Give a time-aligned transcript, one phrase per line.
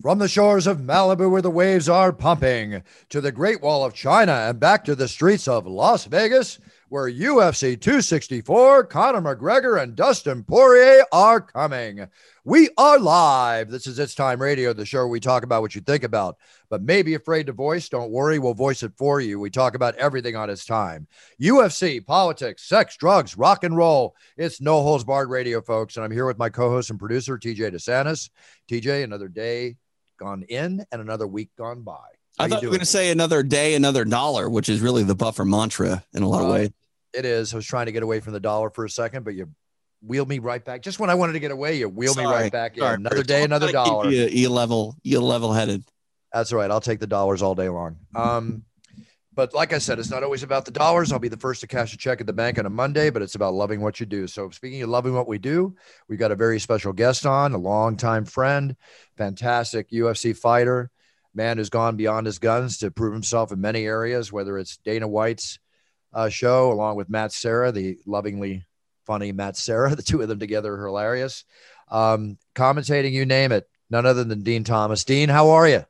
[0.00, 3.92] From the shores of Malibu where the waves are pumping to the Great Wall of
[3.92, 6.60] China and back to the streets of Las Vegas
[6.90, 12.06] where UFC 264, Conor McGregor and Dustin Poirier are coming.
[12.44, 13.70] We are live.
[13.70, 16.38] This is It's Time Radio, the show where we talk about what you think about,
[16.70, 17.90] but maybe afraid to voice.
[17.90, 19.38] Don't worry, we'll voice it for you.
[19.38, 21.06] We talk about everything on It's Time
[21.40, 24.16] UFC, politics, sex, drugs, rock and roll.
[24.38, 25.96] It's No Holds Barred Radio, folks.
[25.96, 28.30] And I'm here with my co host and producer, TJ DeSantis.
[28.70, 29.76] TJ, another day
[30.18, 31.98] gone in and another week gone by.
[32.38, 35.02] How I thought you were going to say another day, another dollar, which is really
[35.02, 36.70] the buffer mantra in a lot uh, of ways.
[37.18, 37.52] It is.
[37.52, 39.50] I was trying to get away from the dollar for a second, but you
[40.00, 40.82] wheel me right back.
[40.82, 42.26] Just when I wanted to get away, you wheel Sorry.
[42.26, 42.82] me right back in.
[42.82, 44.08] Sorry, another day, another dollar.
[44.08, 45.82] You, you level, you level headed.
[46.32, 46.70] That's right.
[46.70, 47.96] I'll take the dollars all day long.
[48.14, 48.62] Um,
[49.34, 51.10] but like I said, it's not always about the dollars.
[51.10, 53.20] I'll be the first to cash a check at the bank on a Monday, but
[53.22, 54.28] it's about loving what you do.
[54.28, 55.74] So speaking of loving what we do,
[56.08, 58.76] we've got a very special guest on, a longtime friend,
[59.16, 60.90] fantastic UFC fighter,
[61.34, 65.08] man who's gone beyond his guns to prove himself in many areas, whether it's Dana
[65.08, 65.58] White's
[66.12, 68.64] uh, show, along with Matt Serra, the lovingly
[69.06, 69.94] funny Matt Serra.
[69.96, 71.44] The two of them together are hilarious.
[71.90, 73.68] Um, commentating, you name it.
[73.90, 75.04] None other than Din Thomas.
[75.04, 75.84] Din, how are you?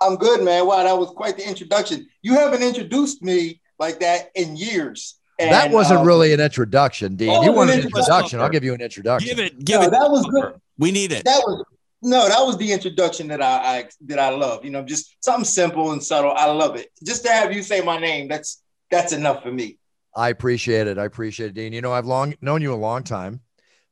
[0.00, 0.66] I'm good, man.
[0.66, 2.06] Wow, that was quite the introduction.
[2.22, 5.18] You haven't introduced me like that in years.
[5.38, 7.28] And, that wasn't um, really an introduction, Din.
[7.28, 8.40] Oh, you want an introduction?
[8.40, 9.28] I'll give you an introduction.
[9.28, 9.64] Give it.
[9.64, 9.90] Give no, it.
[9.90, 10.54] That was good.
[10.78, 11.24] We need it.
[11.24, 11.62] That was
[12.00, 12.26] no.
[12.28, 14.64] That was the introduction that I, I that I love.
[14.64, 16.32] You know, just something simple and subtle.
[16.32, 16.88] I love it.
[17.04, 18.28] Just to have you say my name.
[18.28, 19.78] That's that's enough for me.
[20.14, 20.98] I appreciate it.
[20.98, 21.72] I appreciate it, Din.
[21.72, 23.40] You know, I've long known you a long time,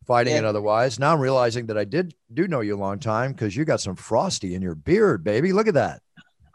[0.07, 0.39] fighting yeah.
[0.39, 0.99] and otherwise.
[0.99, 3.81] Now I'm realizing that I did do know you a long time because you got
[3.81, 5.53] some frosty in your beard, baby.
[5.53, 6.01] Look at that.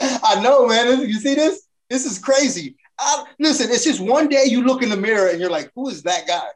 [0.00, 1.00] I know, man.
[1.00, 1.66] You see this?
[1.88, 2.76] This is crazy.
[3.00, 5.88] I, listen, it's just one day you look in the mirror and you're like, who
[5.88, 6.46] is that guy?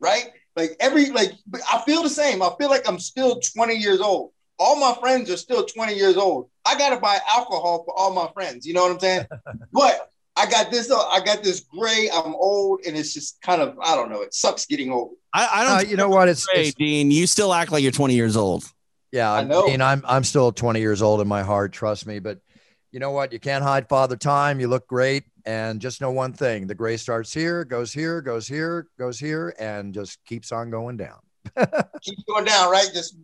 [0.00, 0.30] Right?
[0.56, 1.32] Like every like
[1.72, 2.42] I feel the same.
[2.42, 4.32] I feel like I'm still 20 years old.
[4.58, 6.48] All my friends are still 20 years old.
[6.64, 8.66] I gotta buy alcohol for all my friends.
[8.66, 9.26] You know what I'm saying?
[9.72, 10.90] but I got this.
[10.90, 12.08] Uh, I got this gray.
[12.12, 14.22] I'm old, and it's just kind of I don't know.
[14.22, 15.12] It sucks getting old.
[15.32, 15.86] I, I don't.
[15.86, 16.28] Uh, you know what?
[16.28, 17.10] It's, gray, it's, Din.
[17.10, 18.64] You still act like you're 20 years old.
[19.10, 19.66] Yeah, I know.
[19.66, 21.72] Din, I'm I'm still 20 years old in my heart.
[21.72, 22.18] Trust me.
[22.18, 22.38] But
[22.92, 23.32] you know what?
[23.32, 24.58] You can't hide father time.
[24.58, 28.48] You look great, and just know one thing: the gray starts here, goes here, goes
[28.48, 31.18] here, goes here, and just keeps on going down.
[32.02, 32.88] Keep going down, right?
[32.92, 33.16] Just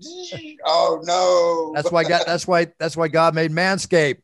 [0.64, 1.72] oh no.
[1.74, 2.22] That's why God.
[2.26, 2.66] That's why.
[2.78, 4.22] That's why God made Manscaped.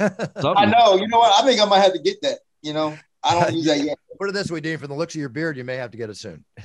[0.00, 0.96] I know.
[0.96, 1.42] You know what?
[1.42, 2.38] I think I might have to get that.
[2.62, 3.98] You know, I don't use that yet.
[4.18, 4.78] Put it this way, Din.
[4.78, 6.44] From the looks of your beard, you may have to get it soon.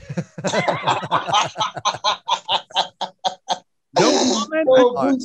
[4.00, 4.68] no comment.
[4.68, 5.22] All right.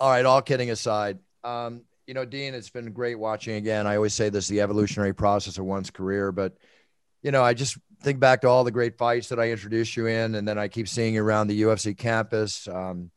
[0.00, 0.24] all right.
[0.24, 3.86] All kidding aside, um, you know, Din, it's been great watching again.
[3.86, 6.56] I always say this: the evolutionary process of one's career, but
[7.22, 10.06] you know, I just think back to all the great fights that I introduced you
[10.06, 12.66] in, and then I keep seeing you around the UFC campus.
[12.68, 13.10] Um,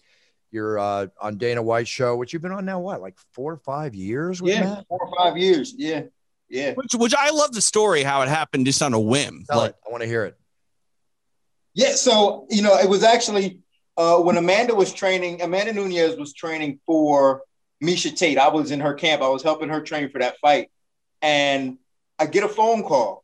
[0.52, 3.58] you're uh, on Dana White's show, which you've been on now, what, like four or
[3.58, 4.42] five years?
[4.44, 4.88] yeah, Matt?
[4.88, 5.74] four or five years.
[5.76, 6.04] Yeah,
[6.48, 6.74] yeah.
[6.74, 9.46] Which, which I love the story how it happened just on a whim.
[9.50, 9.78] Tell like, it.
[9.88, 10.38] I want to hear it.
[11.74, 13.62] Yeah, so you know, it was actually
[13.98, 15.42] uh, when Amanda was training.
[15.42, 17.42] Amanda Nunes was training for
[17.84, 18.38] Miesha Tate.
[18.38, 19.22] I was in her camp.
[19.24, 20.70] I was helping her train for that fight,
[21.22, 21.78] and
[22.20, 23.23] I get a phone call.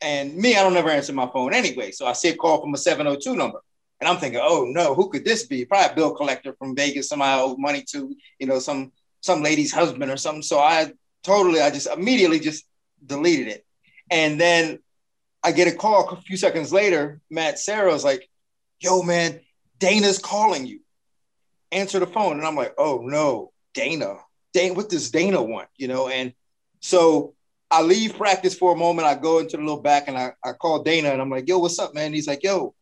[0.00, 1.90] And me, I don't ever answer my phone anyway.
[1.90, 3.60] So I see a call from a 702 number.
[4.00, 5.64] And I'm thinking, oh no, who could this be?
[5.64, 9.42] Probably a bill collector from Vegas, somebody I owe money to, you know, some some
[9.42, 10.42] lady's husband or something.
[10.42, 10.92] So I
[11.24, 12.64] totally, I just immediately just
[13.04, 13.66] deleted it.
[14.10, 14.78] And then
[15.42, 17.20] I get a call a few seconds later.
[17.30, 18.28] Matt Serra was like,
[18.80, 19.40] yo, man,
[19.78, 20.80] Dana's calling you.
[21.72, 22.38] Answer the phone.
[22.38, 24.16] And I'm like, oh no, Dana.
[24.52, 25.68] Dana, what does Dana want?
[25.76, 26.32] You know, and
[26.80, 27.34] so
[27.70, 29.06] I leave practice for a moment.
[29.06, 31.58] I go into the little back and I, I call Dana and I'm like, yo,
[31.58, 32.12] what's up, man?
[32.12, 32.74] He's like, yo,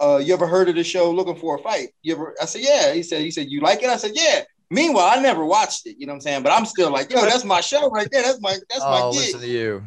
[0.00, 1.88] uh, you ever heard of the show Looking for a Fight?
[2.02, 2.34] You ever?
[2.40, 2.92] I said, yeah.
[2.92, 3.88] He said, he said, you like it?
[3.88, 4.42] I said, yeah.
[4.70, 5.96] Meanwhile, I never watched it.
[5.98, 6.42] You know what I'm saying?
[6.42, 8.22] But I'm still like, yo, that's my show right there.
[8.22, 9.20] That's my that's oh, my gig.
[9.20, 9.84] listen to you.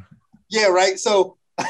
[0.49, 0.97] Yeah, right.
[0.97, 1.37] So,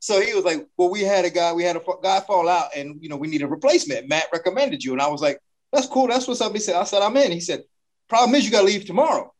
[0.00, 2.70] so he was like, well, we had a guy, we had a guy fall out,
[2.74, 4.08] and you know, we need a replacement.
[4.08, 5.38] Matt recommended you, and I was like,
[5.72, 6.08] that's cool.
[6.08, 6.52] That's what's up.
[6.52, 7.30] He said, I said, I'm in.
[7.30, 7.62] He said,
[8.08, 9.32] problem is, you got to leave tomorrow.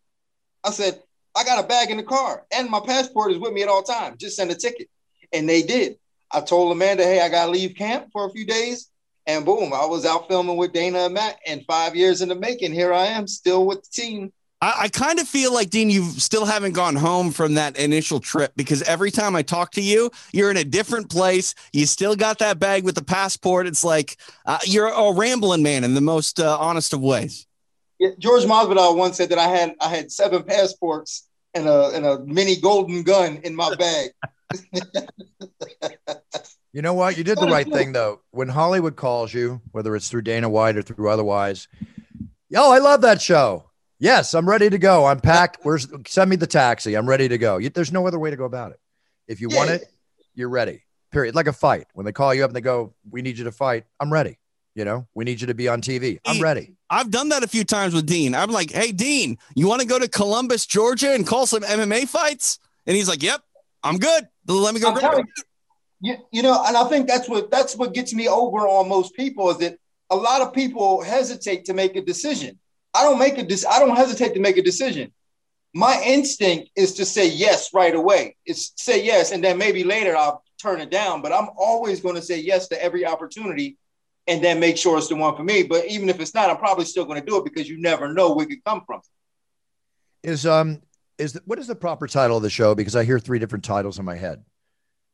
[0.63, 1.03] I said,
[1.39, 3.85] I got a bag in the car, and my passport is with me at all
[3.85, 4.17] times.
[4.19, 4.89] Just send a ticket.
[5.33, 5.97] and they did.
[6.33, 8.91] I told Amanda, hey, I gotta leave camp for a few days.
[9.27, 12.35] And boom, I was out filming with Dana and Matt, and five years in the
[12.35, 14.33] making, here I am still with the team.
[14.61, 18.19] I, I kind of feel like Din, you still haven't gone home from that initial
[18.19, 21.55] trip because every time I talk to you, you're in a different place.
[21.73, 23.69] You still got that bag with the passport.
[23.69, 27.47] It's like uh, you're a rambling man in the most uh, honest of ways.
[28.01, 31.28] Yeah, George Masvidal once said that I had I had seven passports
[31.59, 34.11] and a and a mini golden gun in my bag.
[36.73, 37.19] you know what?
[37.19, 38.21] You did the right thing though.
[38.31, 41.69] When Hollywood calls you, whether it's through Dana White or through otherwise,
[42.49, 43.65] yo, I love that show.
[43.99, 45.07] Yes, I'm ready to go.
[45.07, 45.59] I'm packed.
[45.63, 46.95] Where's send me the taxi?
[46.95, 47.59] I'm ready to go.
[47.59, 48.81] You, there's no other way to go about it.
[49.27, 49.57] If you yeah.
[49.57, 49.85] want it,
[50.35, 50.83] you're ready.
[51.11, 51.35] Period.
[51.35, 51.87] Like a fight.
[51.95, 54.39] When they call you up and they go, "We need you to fight," I'm ready.
[54.79, 56.19] You know, we need you to be on TV.
[56.25, 56.75] I'm ready.
[56.89, 58.35] I've done that a few times with Din.
[58.35, 62.07] I'm like, "Hey, Din, you want to go to Columbus, Georgia, and call some MMA
[62.07, 63.43] fights?" And he's like, "Yep,
[63.83, 64.29] I'm good.
[64.47, 65.25] Let me go." You,
[66.01, 69.15] you, you know, and I think that's what that's what gets me over on most
[69.15, 69.79] people is that
[70.11, 72.59] a lot of people hesitate to make a decision
[72.95, 75.13] I don't make a dis- I don't hesitate to make a decision.
[75.75, 78.37] My instinct is to say yes right away.
[78.47, 81.23] It's say yes, and then maybe later I'll turn it down.
[81.23, 83.77] But I'm always going to say yes to every opportunity,
[84.29, 85.63] and then make sure it's the one for me.
[85.63, 88.13] But even if it's not, I'm probably still going to do it because you never
[88.13, 89.01] know where it could come from.
[90.23, 90.83] Is um
[91.17, 92.75] is the, what is the proper title of the show?
[92.75, 94.45] Because I hear three different titles in my head.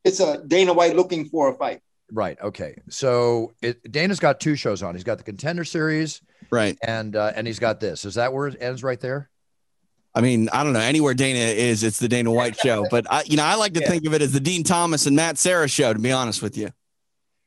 [0.04, 1.80] It's a Dana White looking for a fight.
[2.12, 2.38] Right.
[2.40, 2.76] Okay.
[2.90, 4.94] So it, Dana's got two shows on.
[4.94, 6.20] He's got the Contender Series,
[6.50, 8.04] right, and uh, and he's got this.
[8.04, 8.82] Is that where it ends?
[8.82, 9.30] Right there.
[10.14, 11.82] I mean, I don't know anywhere Dana is.
[11.82, 13.88] It's the Dana White show, but I, you know, I like to yeah.
[13.88, 15.92] think of it as the Din Thomas and Matt Serra show.
[15.92, 16.70] To be honest with you.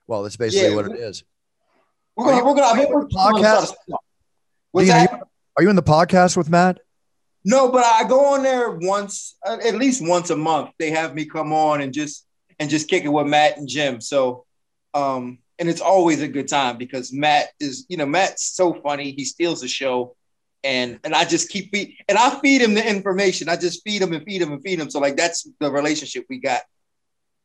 [0.07, 1.23] Well, that's basically yeah, what it is.
[2.17, 3.73] We're gonna, we're gonna, we're gonna podcast.
[4.75, 5.07] Din, are, you,
[5.57, 6.79] are you in the podcast with Matt?
[7.45, 10.71] No, but I go on there once, uh, at least once a month.
[10.79, 12.25] They have me come on and just
[12.59, 14.01] and just kick it with Matt and Jim.
[14.01, 14.45] So
[14.93, 19.11] um, and it's always a good time because Matt is, you know, Matt's so funny.
[19.11, 20.15] He steals the show.
[20.63, 23.47] And and I just keep feed and I feed him the information.
[23.47, 24.89] I just feed him and feed him and feed him.
[24.89, 26.61] So like that's the relationship we got.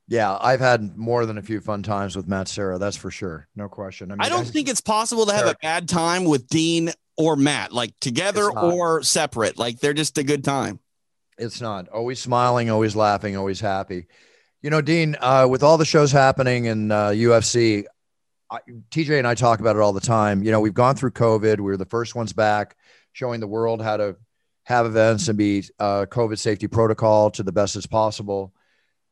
[0.09, 2.79] Yeah, I've had more than a few fun times with Matt Serra.
[2.79, 3.49] That's for sure.
[3.55, 4.11] No question.
[4.11, 6.93] I, mean, I don't I, think it's possible to have a bad time with Din
[7.17, 9.59] or Matt, like together or separate.
[9.59, 10.81] Like they're just a good time.
[11.39, 14.07] It's not always smiling, always laughing, always happy.
[14.61, 17.85] You know, Din, uh, with all the shows happening in uh, UFC,
[18.51, 18.59] I,
[18.91, 20.43] TJ and I talk about it all the time.
[20.43, 21.59] You know, we've gone through COVID.
[21.59, 22.77] We are the first ones back,
[23.13, 24.17] showing the world how to
[24.65, 28.53] have events and be uh, COVID safety protocol to the best as possible.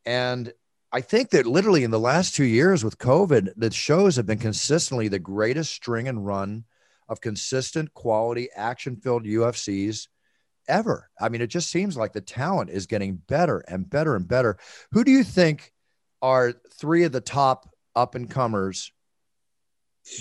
[0.07, 0.53] And
[0.93, 4.39] I think that literally in the last two years with COVID, the shows have been
[4.39, 6.65] consistently the greatest string and run
[7.09, 10.09] of consistent quality action filled UFCs
[10.69, 11.09] ever.
[11.21, 14.59] I mean, it just seems like the talent is getting better and better and better.
[14.93, 15.73] Who do you think
[16.23, 18.93] are three of the top up and comers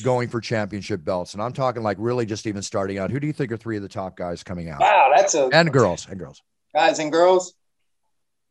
[0.04, 1.34] going for championship belts?
[1.34, 3.10] And I'm talking like really just even starting out.
[3.10, 4.82] Who do you think are three of the top guys coming out?
[4.82, 6.42] Wow, that's a and girls and girls.
[6.76, 7.56] Guys and girls.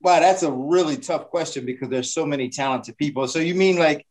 [0.00, 3.26] Wow, that's a really tough question because there's so many talented people.
[3.26, 4.06] So you mean like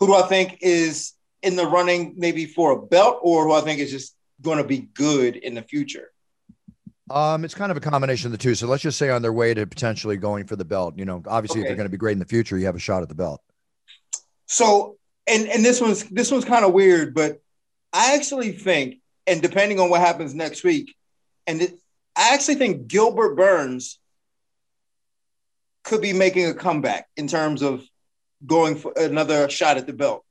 [0.00, 1.12] who do I think is
[1.42, 4.64] in the running maybe for a belt or who I think is just going to
[4.64, 6.10] be good in the future?
[7.10, 8.54] Um, it's kind of a combination of the two.
[8.54, 10.98] So let's just say on their way to potentially going for the belt.
[10.98, 11.66] You know, obviously, okay.
[11.66, 13.14] if they're going to be great in the future, you have a shot at the
[13.14, 13.40] belt.
[14.46, 17.40] So, and and this one's this one's kind of weird, but
[17.92, 20.94] I actually think, and depending on what happens next week,
[21.46, 21.78] and it,
[22.14, 23.98] I actually think Gilbert Burns
[25.88, 27.82] could be making a comeback in terms of
[28.46, 30.24] going for another shot at the belt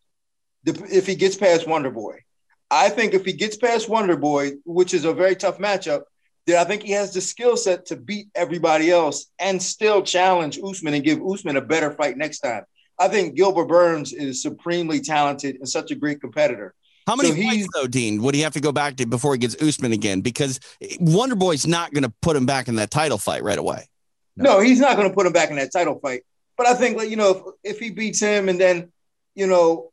[0.65, 2.19] if he gets past Wonder Boy.
[2.69, 6.03] I think if he gets past Wonder Boy, which is a very tough matchup,
[6.45, 10.59] that I think he has the skill set to beat everybody else and still challenge
[10.63, 12.63] Usman and give Usman a better fight next time.
[12.99, 16.73] I think Gilbert Burns is supremely talented and such a great competitor.
[17.05, 18.21] How many so fights though, Din?
[18.21, 20.21] Would he have to go back to before he gets Usman again?
[20.21, 20.59] Because
[20.99, 23.87] Wonder Boy's not going to put him back in that title fight right away.
[24.37, 26.21] No, no he's not going to put him back in that title fight.
[26.57, 28.91] But I think, you know, if, if he beats him and then,
[29.35, 29.91] you know,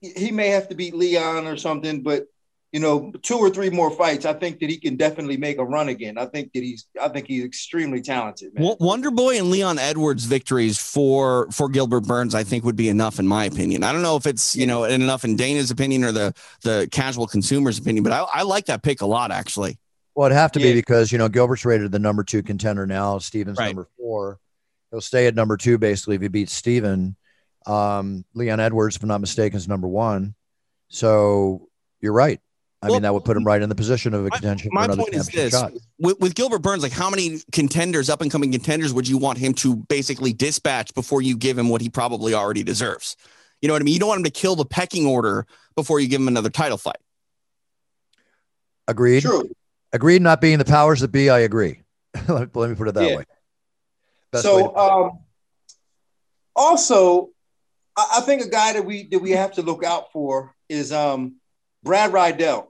[0.00, 2.02] he may have to beat Leon or something.
[2.02, 2.26] But
[2.72, 5.64] you know, two or three more fights, I think that he can definitely make a
[5.64, 6.16] run again.
[6.16, 8.54] I think that he's, I think he's extremely talented.
[8.54, 8.76] Man.
[8.78, 13.18] Wonder Boy and Leon Edwards victories for for Gilbert Burns, I think, would be enough
[13.18, 13.82] in my opinion.
[13.82, 17.26] I don't know if it's you know enough in Dana's opinion or the the casual
[17.26, 19.78] consumer's opinion, but I, I like that pick a lot actually.
[20.20, 20.66] Well, it'd have to yeah.
[20.66, 23.16] be because you know Gilbert's rated the number two contender now.
[23.16, 23.68] Stephen's right.
[23.68, 24.38] number four.
[24.90, 27.16] He'll stay at number two basically if he beats Stephen.
[27.64, 30.34] Um, Leon Edwards, if I'm not mistaken, is number one.
[30.88, 31.68] So
[32.02, 32.38] you're right
[32.82, 34.82] I Well, mean, that would put him right in the position of a contention my
[34.82, 35.72] for another point is this shot.
[35.98, 39.38] with, with Gilbert Burns, like how many contenders, up and coming contenders, would you want
[39.38, 43.16] him to basically dispatch before you give him what he probably already deserves?
[43.62, 43.94] You know what I mean?
[43.94, 45.46] You don't want him to kill the pecking order
[45.76, 46.96] before you give him another title fight.
[48.86, 49.22] Agreed.
[49.22, 49.48] True.
[49.92, 50.22] Agreed.
[50.22, 51.82] Not being the powers that be, I agree.
[52.28, 53.16] let, me put it that Yeah.
[53.16, 53.24] way.
[54.32, 55.18] Best way so to- um,
[56.54, 57.30] also,
[57.96, 60.92] I, I think a guy that we that we have to look out for is
[60.92, 61.36] um,
[61.82, 62.68] Brad Rydell.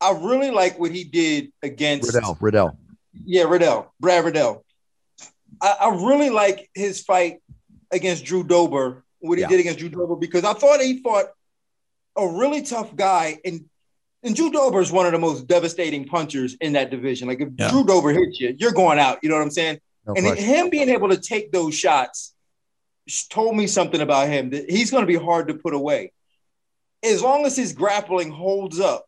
[0.00, 2.36] I really like what he did against Riddell.
[2.40, 2.78] Riddell.
[3.24, 4.64] Yeah, Riddell, Brad Riddell.
[5.62, 7.38] I, I really like his fight
[7.92, 9.48] against Drew Dober, what he Yeah.
[9.48, 11.26] did against Drew Dober, because I thought he fought
[12.16, 13.38] a really tough guy.
[13.44, 13.64] And
[14.24, 17.28] and Drew Dober is one of the most devastating punchers in that division.
[17.28, 17.70] Like if Yeah.
[17.70, 19.18] Drew Dober hits you, you're going out.
[19.22, 19.80] You know what I'm saying?
[20.06, 20.44] No and question.
[20.44, 22.34] him being able to take those shots
[23.30, 26.12] told me something about him that he's going to be hard to put away.
[27.02, 29.04] As long as his grappling holds up,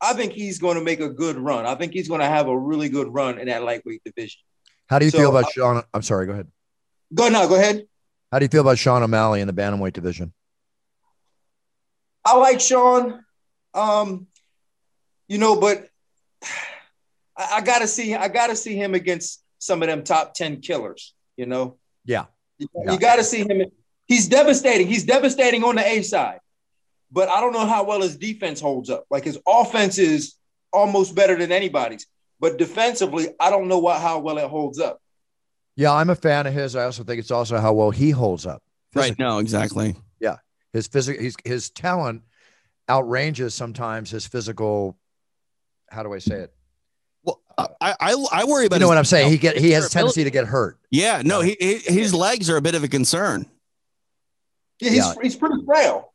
[0.00, 1.66] I think he's going to make a good run.
[1.66, 4.40] I think he's going to have a really good run in that lightweight division.
[4.88, 5.82] How do you so, feel about uh, Sean?
[5.94, 6.26] I'm sorry.
[6.26, 6.48] Go ahead.
[7.14, 7.86] Go now, go ahead.
[8.32, 10.32] How do you feel about Sean O'Malley in the bantamweight division?
[12.24, 13.24] I like Sean,
[13.74, 14.26] um,
[15.28, 15.88] you know, but
[17.36, 18.14] I, I gotta see.
[18.14, 21.14] I gotta see him against some of them top ten killers.
[21.36, 22.26] You know, Yeah.
[22.58, 22.92] you, Yeah.
[22.92, 23.62] you gotta see him.
[24.06, 24.86] He's devastating.
[24.86, 26.40] He's devastating on the A side,
[27.10, 29.04] but I don't know how well his defense holds up.
[29.10, 30.34] Like his offense is
[30.72, 32.06] almost better than anybody's,
[32.40, 34.98] but defensively, I don't know what how well it holds up.
[35.76, 36.76] Yeah, I'm a fan of his.
[36.76, 38.62] I also think it's also how well he holds up.
[38.94, 39.18] Right.
[39.18, 39.96] No, exactly.
[40.20, 40.36] Yeah.
[40.74, 42.22] His physical, his his talent
[42.92, 44.96] outranges sometimes his physical.
[45.90, 46.52] How do I say it?
[47.24, 49.30] Well, I, I, I worry about You know his- what I'm saying?
[49.30, 50.78] He get he has a tendency to get hurt.
[50.90, 51.22] Yeah.
[51.24, 53.46] No, he, he, his legs are a bit of a concern.
[54.80, 55.14] Yeah, he's Yeah.
[55.22, 56.08] he's pretty frail.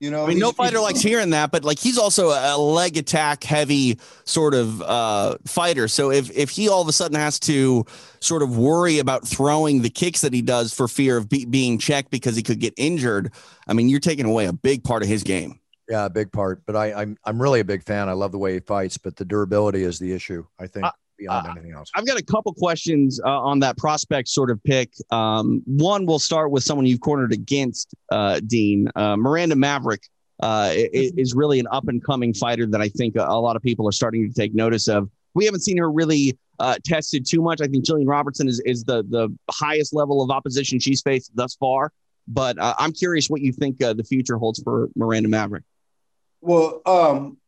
[0.00, 2.96] You know, I mean, no fighter likes hearing that, but like he's also a leg
[2.98, 5.86] attack heavy sort of uh, fighter.
[5.88, 7.86] So if if he all of a sudden has to
[8.20, 11.78] sort of worry about throwing the kicks that he does for fear of be- being
[11.78, 13.32] checked because he could get injured,
[13.68, 15.60] I mean, you're taking away a big part of his game.
[15.88, 16.62] Yeah, a big part.
[16.66, 18.08] But I, I'm I'm really a big fan.
[18.08, 20.44] I love the way he fights, but the durability is the issue.
[20.58, 21.90] I think Uh, beyond uh, anything else.
[21.94, 24.90] I've got a couple questions uh, on that prospect sort of pick.
[25.10, 28.88] Um, one, we'll start with someone you've cornered against, uh, Din.
[28.96, 30.02] Uh, Miranda Maverick
[30.42, 33.54] uh, i- is really an up and coming fighter that I think a, a lot
[33.54, 35.08] of people are starting to take notice of.
[35.34, 37.60] We haven't seen her really uh, tested too much.
[37.60, 41.54] I think Jillian Robertson is, is the, the highest level of opposition she's faced thus
[41.56, 41.92] far.
[42.26, 45.62] But uh, I'm curious what you think uh, the future holds for Miranda Maverick.
[46.44, 47.38] Well, um,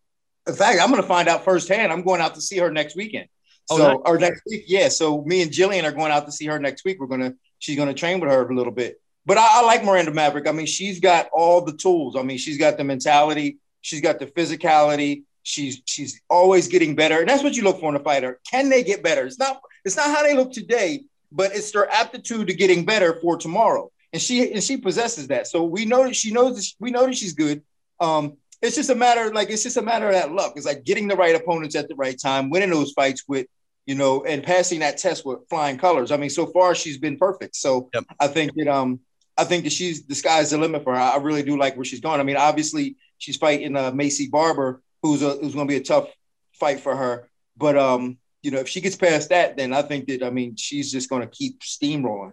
[0.46, 1.92] in fact, I'm going to find out firsthand.
[1.92, 3.28] I'm going out to see her next weekend.
[3.70, 3.98] Oh, So, nice.
[4.06, 4.88] or next week, yeah.
[4.88, 6.98] So, me and Jillian are going out to see her next week.
[7.00, 9.00] We're gonna, she's gonna train with her a little bit.
[9.26, 10.46] But I, I like Miranda Maverick.
[10.48, 12.16] I mean, she's got all the tools.
[12.16, 13.58] I mean, she's got the mentality.
[13.80, 15.24] She's got the physicality.
[15.42, 18.40] She's she's always getting better, and that's what you look for in a fighter.
[18.50, 19.26] Can they get better?
[19.26, 23.18] It's not it's not how they look today, but it's their aptitude to getting better
[23.20, 23.90] for tomorrow.
[24.12, 25.46] And she and she possesses that.
[25.46, 27.62] So we know that she knows that she- we know that she's good.
[28.00, 30.54] Um, it's just a matter of, like it's just a matter of that luck.
[30.56, 33.46] It's like getting the right opponents at the right time, winning those fights with
[33.86, 36.10] you know, and passing that test with flying colors.
[36.10, 37.54] I mean, so far she's been perfect.
[37.54, 38.04] So Yep.
[38.18, 39.00] I think that um
[39.38, 41.00] I think that she's the sky's the limit for her.
[41.00, 42.20] I really do like where she's going.
[42.20, 45.84] I mean, obviously she's fighting uh, Maycee Barber, who's a who's going to be a
[45.84, 46.08] tough
[46.54, 47.28] fight for her.
[47.56, 50.56] But um, you know, if she gets past that, then I think that I mean
[50.56, 52.32] she's just going to keep steamrolling.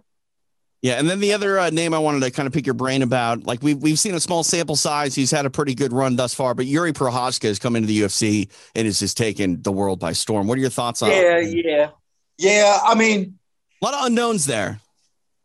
[0.84, 3.02] Yeah, and then the other uh, name I wanted to kind of pick your brain
[3.04, 5.16] about, like we've we've seen a small sample size.
[5.16, 8.02] He's had a pretty good run thus far, but Jiri Prochazka has come into the
[8.02, 10.46] UFC and has just taken the world by storm.
[10.46, 11.10] What are your thoughts on?
[11.10, 11.66] Yeah, it?
[11.66, 11.90] yeah,
[12.38, 12.80] yeah.
[12.84, 13.40] I mean,
[13.82, 14.82] a lot of unknowns there.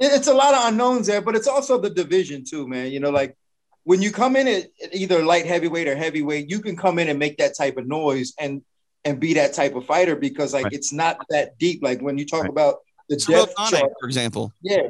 [0.01, 2.91] it's a lot of unknowns there, but it's also the division too, man.
[2.91, 3.37] You know, like
[3.85, 7.09] when you come in at at either light heavyweight or heavyweight, you can come in
[7.09, 8.61] and make that type of noise and
[9.05, 10.73] and be that type of fighter because like Right.
[10.73, 11.81] it's not that deep.
[11.81, 12.51] Like when you talk Right.
[12.51, 12.79] about
[13.09, 14.53] the Ciryl depth Gane, chart, for example.
[14.63, 14.89] yeah,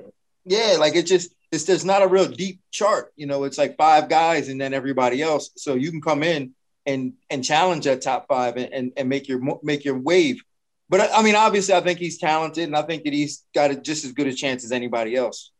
[0.48, 3.12] yeah, like it just it's there's not a real deep chart.
[3.16, 5.50] You know, it's like five guys and then everybody else.
[5.56, 6.54] So you can come in
[6.86, 10.42] and and challenge that top five and and, and make your make your wave.
[10.88, 13.70] But I I mean, obviously, I think he's talented, and I think that he's got
[13.70, 15.50] a, just as good a chance as anybody else.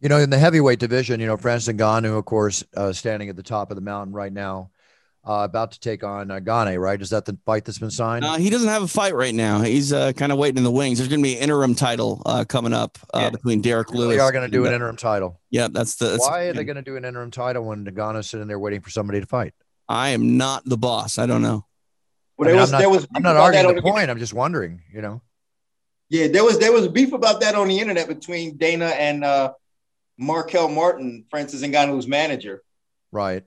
[0.00, 3.36] You know, in the heavyweight division, you know, Francis Ngannou, of course, uh, standing at
[3.36, 4.70] the top of the mountain right now,
[5.26, 7.00] uh, about to take on uh, Gane, right?
[7.00, 8.24] Is that the fight that's been signed?
[8.24, 9.60] Uh, he doesn't have a fight right now.
[9.60, 10.98] He's uh, kind of waiting in the wings.
[10.98, 13.30] There's going to be an interim title uh, coming up uh, Yeah.
[13.30, 14.16] between Derrick Lewis.
[14.16, 15.40] they are going to do an uh, interim title.
[15.50, 16.06] Yeah, that's the.
[16.06, 18.80] That's Why are they going to do an interim title when Ngannou's sitting there waiting
[18.80, 19.54] for somebody to fight?
[19.88, 21.18] I am not the boss.
[21.18, 21.66] I don't know.
[22.36, 23.74] Well, I mean, there was I'm not, there was I'm not about that arguing on
[23.76, 24.10] the point.
[24.10, 25.22] I'm just wondering, you know.
[26.10, 29.24] Yeah, there was there was a beef about that on the internet between Dana and
[29.24, 29.52] uh,
[30.18, 32.62] Marquel Martin, Francis Ngannou's manager,
[33.10, 33.44] Right.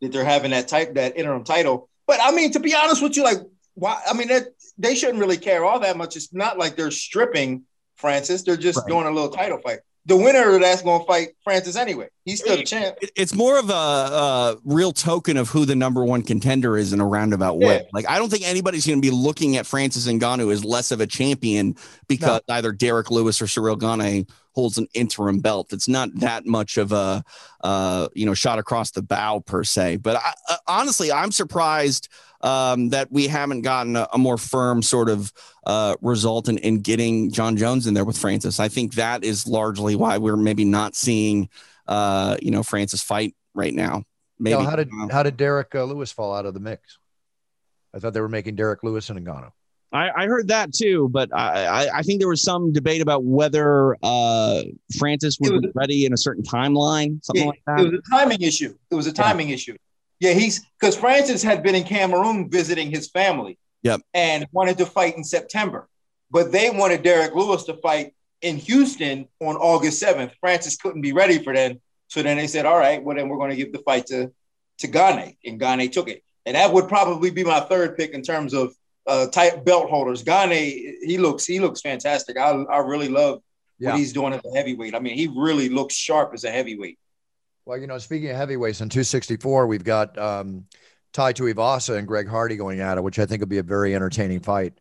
[0.00, 1.88] That they're having that type that interim title.
[2.06, 3.38] But I mean, to be honest with you, like,
[3.74, 4.00] why?
[4.08, 6.16] I mean, that, they shouldn't really care all that much.
[6.16, 7.62] It's not like they're stripping
[7.96, 8.88] Francis; they're just Right.
[8.88, 9.78] doing a little title fight.
[10.06, 12.08] The winner of that's going to fight Francis anyway.
[12.26, 12.96] He's still the champ.
[13.16, 17.00] It's more of a, a real token of who the number one contender is in
[17.00, 17.88] a roundabout way.
[17.94, 20.90] Like, I don't think anybody's going to be looking at Francis and Ngannou as less
[20.90, 25.72] of a champion because either Derrick Lewis or Ciryl Gane holds an interim belt.
[25.72, 27.24] It's not that much of a,
[27.62, 29.96] uh, you know, shot across the bow per se.
[29.96, 32.08] But I, uh, honestly, I'm surprised
[32.40, 35.32] um, that we haven't gotten a, a more firm sort of
[35.66, 38.60] uh, result in, in getting Jon Jones in there with Francis.
[38.60, 41.48] I think that is largely why we're maybe not seeing,
[41.88, 44.04] uh, you know, Francis fight right now.
[44.38, 46.98] Maybe Now, how did uh, how did Derrick uh, Lewis fall out of the mix?
[47.94, 49.52] I thought they were making Derrick Lewis and Ngannou.
[49.94, 53.22] I, I heard that too, but I, I, I think there was some debate about
[53.22, 54.62] whether uh,
[54.98, 57.80] Francis was ready in a certain timeline, something Yeah, like that.
[57.80, 58.74] It was a timing issue.
[58.90, 59.76] It was a timing issue.
[60.18, 63.56] Yeah, he's because Francis had been in Cameroon visiting his family.
[63.84, 64.00] Yep.
[64.14, 65.88] And wanted to fight in September,
[66.30, 70.32] but they wanted Derrick Lewis to fight in Houston on August seventh.
[70.40, 73.36] Francis couldn't be ready for then, so then they said, "All right, well then we're
[73.36, 74.32] going to give the fight to
[74.78, 76.24] to Gane," and Gane took it.
[76.46, 78.74] And that would probably be my third pick in terms of
[79.06, 80.22] uh, type belt holders.
[80.22, 80.50] Gane,
[81.02, 82.38] he looks he looks fantastic.
[82.38, 83.40] I I really love
[83.78, 83.90] Yeah.
[83.90, 84.94] what he's doing as a heavyweight.
[84.94, 86.98] I mean, he really looks sharp as a heavyweight.
[87.66, 90.66] Well, you know, speaking of heavyweights in 264, we've got um,
[91.14, 93.94] Tai Tuivasa and Greg Hardy going at it, which I think would be a very
[93.94, 94.74] entertaining fight.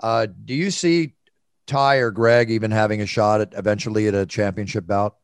[0.00, 1.14] Uh, do you see
[1.66, 5.16] Tai or Greg even having a shot at eventually at a championship bout?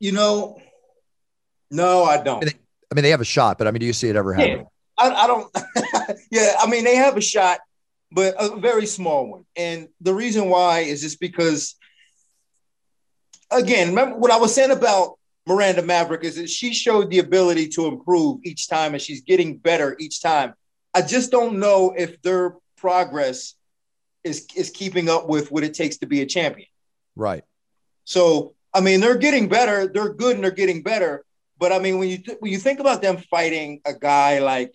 [0.00, 0.58] You know,
[1.70, 2.42] no, I don't.
[2.44, 4.66] I mean, they have a shot, but I mean, do you see it ever happening?
[5.02, 5.50] I, I don't.
[6.30, 7.60] yeah, I mean, they have a shot,
[8.10, 9.44] but a very small one.
[9.56, 11.74] And the reason why is just because,
[13.50, 17.68] again, remember what I was saying about Miranda Maverick is that she showed the ability
[17.70, 20.54] to improve each time and she's getting better each time.
[20.94, 23.54] I just don't know if their progress
[24.24, 26.68] is, is keeping up with what it takes to be a champion.
[27.16, 27.42] Right.
[28.04, 29.88] So, I mean, they're getting better.
[29.88, 31.24] They're good and they're getting better.
[31.58, 34.74] But I mean, when you th- when you think about them fighting a guy like,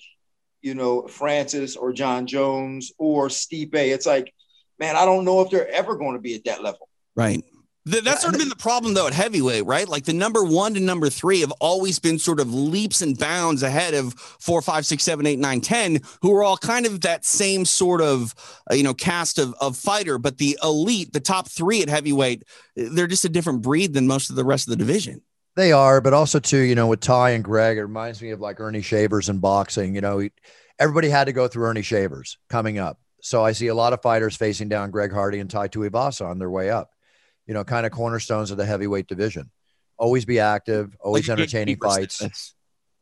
[0.68, 4.34] you know, Francis or Jon Jones or Stipe, it's like,
[4.78, 6.90] man, I don't know if they're ever going to be at that level.
[7.16, 7.42] Right.
[7.90, 9.88] Th- that's sort of been the problem though at heavyweight, right?
[9.88, 13.64] Like the number one to number three have always been sort of leaps and bounds
[13.64, 17.24] ahead of four, five, six, seven, eight, nine, ten, who are all kind of that
[17.24, 18.36] same sort of
[18.70, 20.18] uh, you know cast of of fighter.
[20.18, 22.44] But the elite, the top three at heavyweight,
[22.76, 25.22] they're just a different breed than most of the rest of the division.
[25.58, 28.40] They are, but also too, you know, with Tai and Greg, it reminds me of
[28.40, 29.96] like Earnie Shavers in boxing.
[29.96, 30.32] You know, he,
[30.78, 33.00] everybody had to go through Earnie Shavers coming up.
[33.24, 36.38] So I see a lot of fighters facing down Greg Hardy and Tai Tuivasa on
[36.38, 36.92] their way up.
[37.48, 39.50] You know, kind of cornerstones of the heavyweight division.
[39.98, 42.54] Always be active, always Like entertaining fights.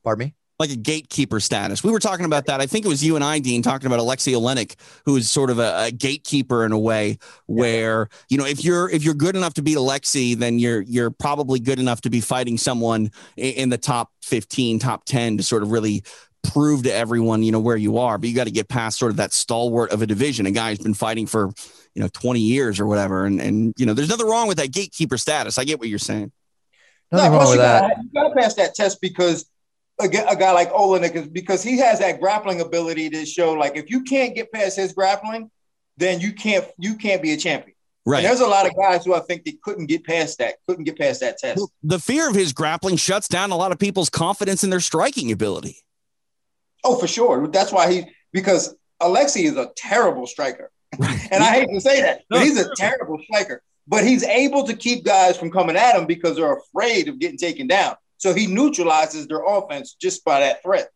[0.01, 0.35] Pardon me.
[0.57, 1.83] Like a gatekeeper status.
[1.83, 2.61] We were talking about that.
[2.61, 5.49] I think it was you and I, Din, talking about Alexei Oleinik, who is sort
[5.49, 9.35] of a, a gatekeeper in a way where, you know, if you're if you're good
[9.35, 13.53] enough to beat Alexei, then you're you're probably good enough to be fighting someone in,
[13.55, 16.03] in the top 15, top 10 to sort of really
[16.41, 18.17] prove to everyone, you know, where you are.
[18.17, 20.69] But you got to get past sort of that stalwart of a division, a guy
[20.69, 21.51] who's been fighting for,
[21.95, 23.25] you know, 20 years or whatever.
[23.25, 25.57] And and you know, there's nothing wrong with that gatekeeper status.
[25.57, 26.31] I get what you're saying.
[27.11, 27.81] Nothing No, wrong with you that.
[27.81, 29.45] gotta- You got to pass that test because
[29.99, 33.77] a, a guy like Oleinik is because he has that grappling ability to show like
[33.77, 35.49] if you can't get past his grappling,
[35.97, 37.75] then you can't you can't be a champion.
[38.05, 38.19] Right.
[38.19, 40.83] And there's a lot of guys who I think they couldn't get past that, couldn't
[40.83, 41.59] get past that test.
[41.81, 45.31] The fear of his grappling shuts down a lot of people's confidence in their striking
[45.31, 45.77] ability.
[46.83, 47.47] Oh, for sure.
[47.47, 50.71] That's why he because Alexi is a terrible striker.
[50.99, 53.61] and I hate to say that, but he's a terrible striker.
[53.87, 57.37] But he's able to keep guys from coming at him because they're afraid of getting
[57.37, 57.95] taken down.
[58.17, 60.89] So he neutralizes their offense just by that threat.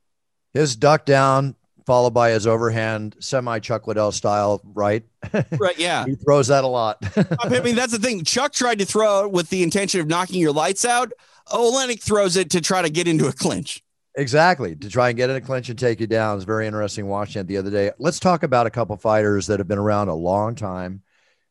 [0.54, 1.56] His duck down,
[1.86, 5.04] followed by his overhand semi Chuck Liddell style right.
[5.60, 5.78] Right.
[5.78, 6.06] Yeah.
[6.06, 6.98] he throws that a lot.
[7.40, 8.24] I mean, that's the thing.
[8.24, 11.12] Chuck tried to throw with the intention of knocking your lights out.
[11.50, 13.84] Oleinik throws it to try to get into a clinch.
[14.16, 14.76] Exactly.
[14.76, 16.36] To try and get in a clinch and take you down.
[16.36, 17.92] It's very interesting watching it the other day.
[18.00, 21.04] Let's talk about a couple fighters that have been around a long time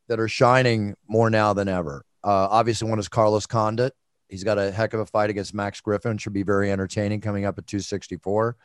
[0.09, 2.05] that are shining more now than ever.
[2.25, 3.95] Uh, obviously, one is Carlos Condit.
[4.29, 6.19] He's got a heck of a fight against Max Griffin.
[6.19, 8.57] Should be very entertaining coming up at 264.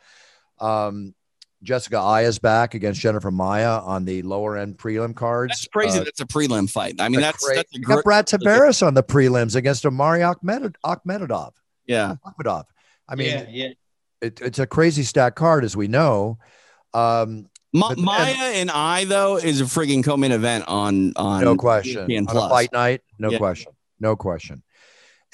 [0.60, 1.14] Um,
[1.62, 5.52] Jessica Eye's back against Jennifer Maia on the lower end prelim cards.
[5.52, 5.98] That's crazy.
[5.98, 6.96] Uh, that's a prelim fight.
[7.00, 8.04] I mean, that's cra- that's a you great.
[8.04, 11.52] Brad Tavares on the prelims against Omari Akhmed- Akhmedov.
[11.86, 12.16] Yeah.
[12.26, 12.64] Akhmedov.
[13.08, 13.68] I mean, yeah, yeah.
[14.20, 16.38] it, it's a crazy stack card, as we know.
[16.92, 21.56] Um, Ma- But- Maia and Eye though is a frigging co-main event on on no
[21.56, 22.10] question.
[22.14, 22.44] On Plus.
[22.44, 23.38] a fight night, no Yeah.
[23.38, 24.62] question, no question.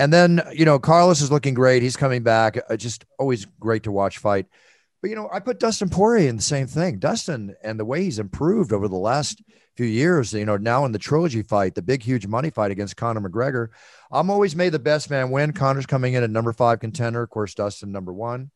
[0.01, 1.83] And then you know, Carlos is looking great.
[1.83, 2.59] He's coming back.
[2.69, 4.47] Uh, just always great to watch fight.
[5.03, 6.99] But you know, I put Dustin Poirier in the same thing.
[6.99, 9.43] Dustin and the way he's improved over the last
[9.77, 12.97] few years, you know, now in the trilogy fight, the big, huge money fight against
[12.97, 13.69] Conor McGregor.
[14.11, 15.53] I'm always made the best man win.
[15.53, 17.23] Conor's coming in at number five contender.
[17.23, 18.51] Of course, Dustin number one.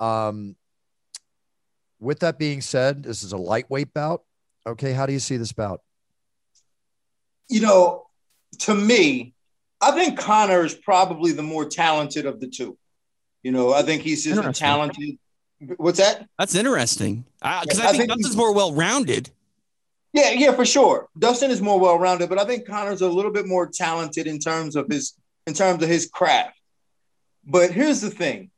[0.00, 0.56] Um,
[2.00, 4.22] with that being said, this is a lightweight bout.
[4.66, 5.82] Okay, how do you see this bout?
[7.50, 8.06] You know,
[8.60, 9.34] to me,
[9.80, 12.76] I think Conor is probably the more talented of the two.
[13.42, 15.18] You know, I think he's just a talented.
[15.76, 16.26] What's that?
[16.38, 17.24] That's interesting.
[17.40, 19.30] Because I, I, think, think Dustin's more well rounded.
[20.12, 21.08] Yeah, yeah, for sure.
[21.18, 24.38] Dustin is more well rounded, but I think Conor's a little bit more talented in
[24.38, 25.14] terms of his
[25.46, 26.58] in terms of his craft.
[27.44, 28.50] But here's the thing: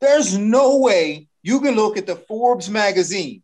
[0.00, 3.42] there's no way you can look at the Forbes magazine,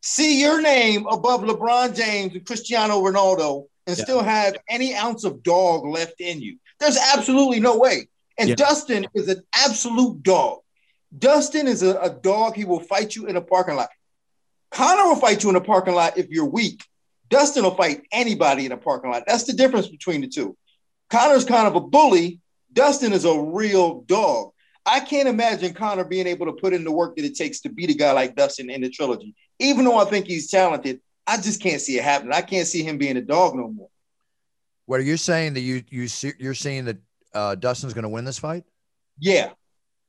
[0.00, 4.04] see your name above LeBron James and Cristiano Ronaldo, and yeah.
[4.04, 6.56] still have any ounce of dog left in you.
[6.78, 8.08] There's absolutely no way.
[8.38, 8.54] And yeah.
[8.54, 10.60] Dustin is an absolute dog.
[11.16, 12.54] Dustin is a, a dog.
[12.54, 13.90] He will fight you in a parking lot.
[14.70, 16.84] Conor will fight you in a parking lot if you're weak.
[17.28, 19.24] Dustin will fight anybody in a parking lot.
[19.26, 20.56] That's the difference between the two.
[21.10, 22.40] Conor's kind of a bully.
[22.72, 24.52] Dustin is a real dog.
[24.86, 27.68] I can't imagine Conor being able to put in the work that it takes to
[27.68, 29.34] beat a guy like Dustin in the trilogy.
[29.58, 31.00] Even though I think he's talented,
[31.30, 32.32] I just can't see it happening.
[32.32, 33.88] I can't see him being a dog no more.
[34.86, 36.98] What are you saying that you you see, you're seeing that
[37.32, 38.64] uh, Dustin's going to win this fight?
[39.20, 39.50] Yeah,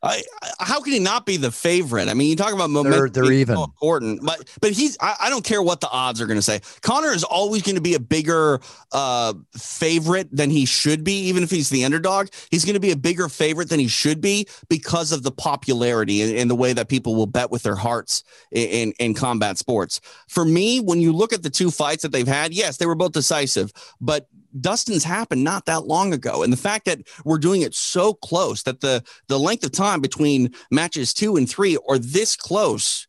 [0.04, 0.24] I,
[0.60, 2.08] how can he not be the favorite?
[2.08, 3.00] I mean, you talk about momentum.
[3.00, 4.98] They're, they're even so important, but but he's.
[5.00, 6.62] I, I, don't care what the odds are going to say.
[6.82, 8.60] Conor is always going to be a bigger
[8.92, 12.30] uh, favorite than he should be, even if he's the underdog.
[12.50, 16.24] He's going to be a bigger favorite than he should be because of the popularity
[16.24, 19.60] and, and the way that people will bet with their hearts in, in in combat
[19.60, 20.02] sports.
[20.28, 22.96] For me, when you look at the two fights that they've had, yes, they were
[22.96, 24.28] both decisive, but
[24.60, 26.44] Dustin's happened not that long ago.
[26.44, 30.02] And the fact that we're doing it so close that the the length of time
[30.02, 33.08] between matches two and three are this close,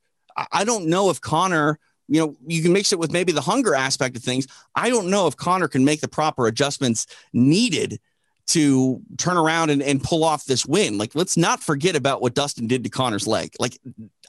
[0.50, 1.78] I don't know if Conor.
[2.08, 4.46] you know, you can mix it with maybe the hunger aspect of things.
[4.74, 8.00] I don't know if Conor can make the proper adjustments needed
[8.48, 10.98] to turn around and, and pull off this win.
[10.98, 13.52] Like, let's not forget about what Dustin did to Conor's leg.
[13.58, 13.78] Like,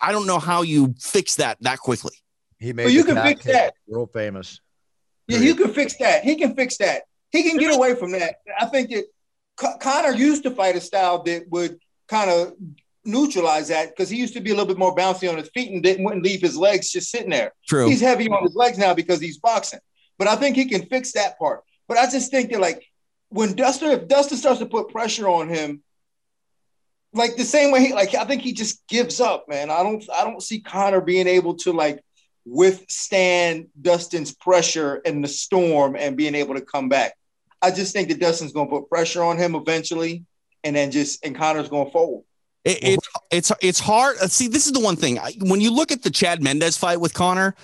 [0.01, 2.13] I don't know how you fix that that quickly.
[2.59, 3.73] He made well, you can fix that.
[3.87, 4.61] real famous.
[5.27, 6.23] Yeah, you can fix that.
[6.23, 7.03] He can fix that.
[7.31, 8.35] He can get away from that.
[8.59, 9.05] I think that
[9.79, 12.53] Conor used to fight a style that would kind of
[13.05, 15.71] neutralize that because he used to be a little bit more bouncy on his feet
[15.71, 17.53] and didn't wouldn't leave his legs just sitting there.
[17.67, 17.87] True.
[17.87, 19.79] He's heavy on his legs now because he's boxing.
[20.17, 21.63] But I think he can fix that part.
[21.87, 22.85] But I just think that like
[23.29, 25.81] when Dustin, if Dustin starts to put pressure on him,
[27.13, 29.69] like the same way he like I think he just gives up, man.
[29.69, 32.03] I don't I don't see Conor being able to like
[32.45, 37.13] withstand Dustin's pressure and the storm and being able to come back.
[37.61, 40.25] I just think that Dustin's going to put pressure on him eventually,
[40.63, 42.25] and then just and Conor's going to fold.
[42.65, 44.17] It, it's it's it's hard.
[44.21, 46.99] Uh, see, this is the one thing when you look at the Chad Mendes fight
[46.99, 47.55] with Conor,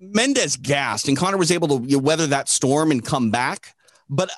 [0.00, 3.74] Mendes gassed, and Conor was able to weather that storm and come back.
[4.08, 4.30] But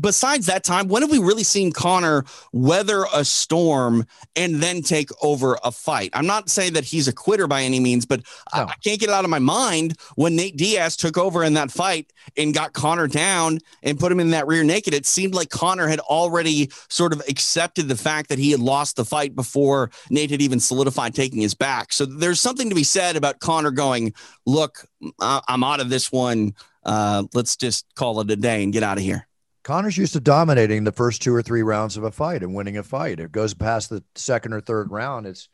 [0.00, 5.10] besides that time, when have we really seen Conor weather a storm and then take
[5.22, 6.10] over a fight?
[6.12, 8.22] I'm not saying that he's a quitter by any means, but
[8.54, 8.62] no.
[8.62, 11.54] I, I, can't get it out of my mind when Nate Diaz took over in
[11.54, 14.94] that fight and got Conor down and put him in that rear naked.
[14.94, 18.96] It seemed like Conor had already sort of accepted the fact that he had lost
[18.96, 21.92] the fight before Nate had even solidified taking his back.
[21.92, 24.12] So there's something to be said about Conor going,
[24.46, 24.86] look,
[25.20, 26.54] I'm out of this one.
[26.84, 29.26] Uh, let's just call it a day and get out of here.
[29.70, 32.76] Conor's used to dominating the first two or three rounds of a fight and winning
[32.76, 33.20] a fight.
[33.20, 35.28] It goes past the second or third round.
[35.28, 35.48] It's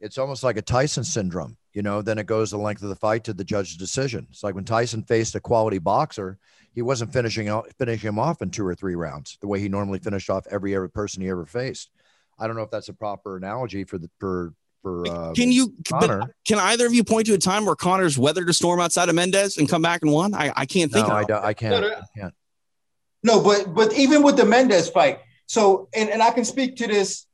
[0.00, 2.02] it's almost like a Tyson syndrome, you know.
[2.02, 4.26] Then it goes the length of the fight to the judge's decision.
[4.28, 6.36] It's like when Tyson faced a quality boxer,
[6.74, 9.68] he wasn't finishing out finishing him off in two or three rounds the way he
[9.68, 11.92] normally finished off every every person he ever faced.
[12.36, 15.06] I don't know if that's a proper analogy for the for for.
[15.06, 15.72] Uh, can you
[16.44, 19.14] can either of you point to a time where Conor's weathered a storm outside of
[19.14, 20.34] Mendes and come back and won?
[20.34, 21.06] I, I can't think.
[21.06, 21.84] No, of I, don't, I can't.
[21.84, 22.34] I can't.
[23.24, 26.86] No, but but even with the Mendes fight, so and, and I can speak to
[26.86, 27.26] this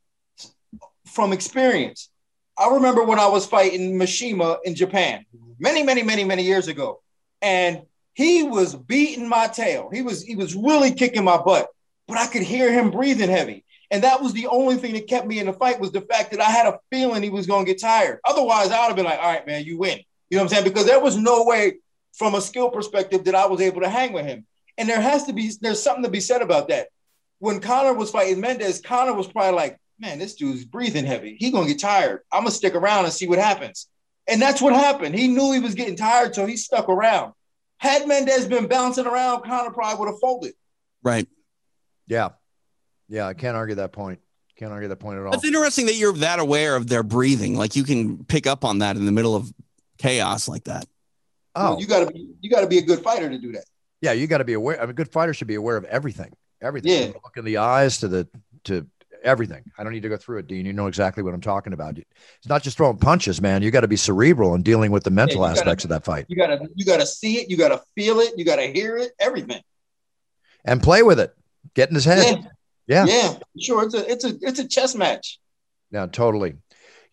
[1.05, 2.09] from experience.
[2.57, 5.25] I remember when I was fighting Mishima in Japan
[5.59, 7.01] many, many, many, many years ago,
[7.41, 7.81] and
[8.13, 9.89] he was beating my tail.
[9.91, 11.67] He was he was really kicking my butt,
[12.07, 13.65] but I could hear him breathing heavy.
[13.91, 16.31] And that was the only thing that kept me in the fight was the fact
[16.31, 18.19] that I had a feeling he was going to get tired.
[18.25, 19.99] Otherwise, I would have been like, all right, man, you win.
[20.29, 20.63] You know what I'm saying?
[20.63, 21.79] Because there was no way
[22.13, 24.45] from a skill perspective that I was able to hang with him.
[24.77, 26.87] And there has to be, there's something to be said about that.
[27.39, 31.35] When Conor was fighting Mendes, Conor was probably like, man, this dude's breathing heavy.
[31.39, 32.21] He gonna get tired.
[32.31, 33.87] I'm gonna stick around and see what happens.
[34.27, 35.15] And that's what happened.
[35.15, 37.33] He knew he was getting tired, so he stuck around.
[37.77, 40.53] Had Mendes been bouncing around, Conor probably would have folded.
[41.03, 41.27] Right.
[42.07, 42.29] Yeah.
[43.09, 44.19] Yeah, I can't argue that point.
[44.55, 45.33] Can't argue that point at all.
[45.33, 47.57] It's interesting that you're that aware of their breathing.
[47.57, 49.51] Like you can pick up on that in the middle of
[49.97, 50.85] chaos like that.
[51.55, 53.65] Oh, you gotta be you gotta be a good fighter to do that.
[54.01, 54.77] Yeah, you got to be aware.
[54.77, 56.33] I mean, a good fighter should be aware of everything.
[56.61, 56.91] Everything.
[56.91, 57.07] Yeah.
[57.23, 58.27] Look in the eyes to the
[58.65, 58.85] to
[59.23, 59.63] everything.
[59.77, 60.65] I don't need to go through it, Din.
[60.65, 61.97] You know exactly what I'm talking about.
[61.97, 63.61] It's not just throwing punches, man.
[63.61, 66.25] You got to be cerebral and dealing with the mental gotta- aspects of that fight
[66.27, 69.61] You gotta you gotta see it, you gotta feel it, you gotta hear it, everything.
[70.65, 71.35] and play with it.
[71.75, 72.49] Get in his head.
[72.87, 73.05] Yeah.
[73.05, 73.05] Yeah.
[73.05, 73.83] Yeah, sure.
[73.85, 75.39] It's a it's a it's a chess match.
[75.91, 76.55] Yeah, totally.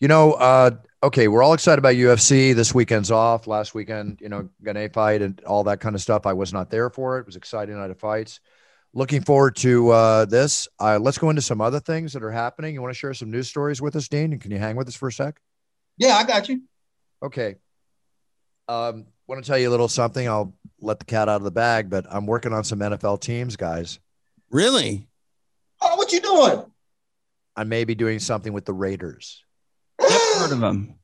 [0.00, 0.70] You know, uh,
[1.02, 2.54] okay, we're all excited about UFC.
[2.54, 3.46] This weekend's off.
[3.46, 6.26] Last weekend, you know, Gane fight and all that kind of stuff.
[6.26, 7.20] I was not there for it.
[7.20, 8.40] It was exciting night of fights.
[8.94, 10.66] Looking forward to uh, this.
[10.80, 12.74] Uh, let's go into some other things that are happening.
[12.74, 14.32] You want to share some news stories with us, Din?
[14.32, 15.40] And Can you hang with us for a sec?
[15.98, 16.62] Yeah, I got you.
[17.22, 17.56] Okay.
[18.66, 20.26] Um, want to tell you a little something.
[20.26, 23.56] I'll let the cat out of the bag, but I'm working on some NFL teams,
[23.56, 23.98] guys.
[24.50, 25.06] Really?
[25.80, 26.64] Oh, what you doing?
[27.54, 29.44] I may be doing something with the Raiders.
[30.00, 30.94] Never heard of them.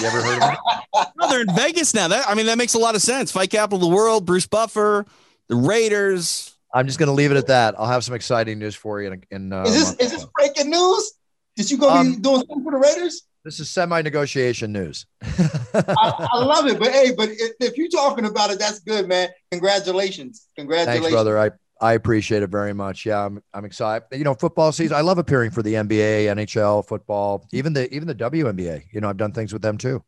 [0.00, 0.56] You ever heard of them?
[1.18, 2.08] No, they're in Vegas now.
[2.08, 3.30] That I mean, that makes a lot of sense.
[3.30, 4.24] Fight capital of the world.
[4.26, 5.04] Bruce Buffer,
[5.48, 6.54] the Raiders.
[6.74, 7.74] I'm just going to leave it at that.
[7.78, 9.12] I'll have some exciting news for you.
[9.12, 11.12] In, in uh, is this is this breaking news?
[11.56, 13.22] Did you go be Um, doing something for the Raiders?
[13.44, 15.06] This is semi-negotiation news.
[15.22, 19.06] I, I love it, but hey, but if, if you're talking about it, that's good,
[19.08, 19.28] man.
[19.52, 21.38] Congratulations, congratulations, Thanks, brother.
[21.38, 23.04] I, I appreciate it very much.
[23.04, 24.06] Yeah, I'm, I'm excited.
[24.12, 24.96] You know, football season.
[24.96, 28.84] I love appearing for the NBA, NHL, football, even the even the WNBA.
[28.92, 30.02] You know, I've done things with them too.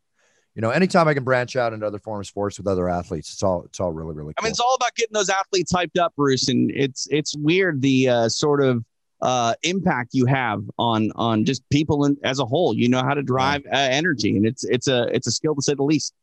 [0.55, 3.31] You know, anytime I can branch out into other forms of sports with other athletes,
[3.31, 4.33] it's all it's all really really.
[4.39, 7.81] I mean, it's all about getting those athletes hyped up, Bruce, and it's it's weird
[7.81, 8.83] the uh, sort of
[9.21, 12.75] uh, impact you have on on just people in, as a whole.
[12.75, 15.61] You know how to drive uh, energy, and it's it's a it's a skill to
[15.61, 16.13] say the least.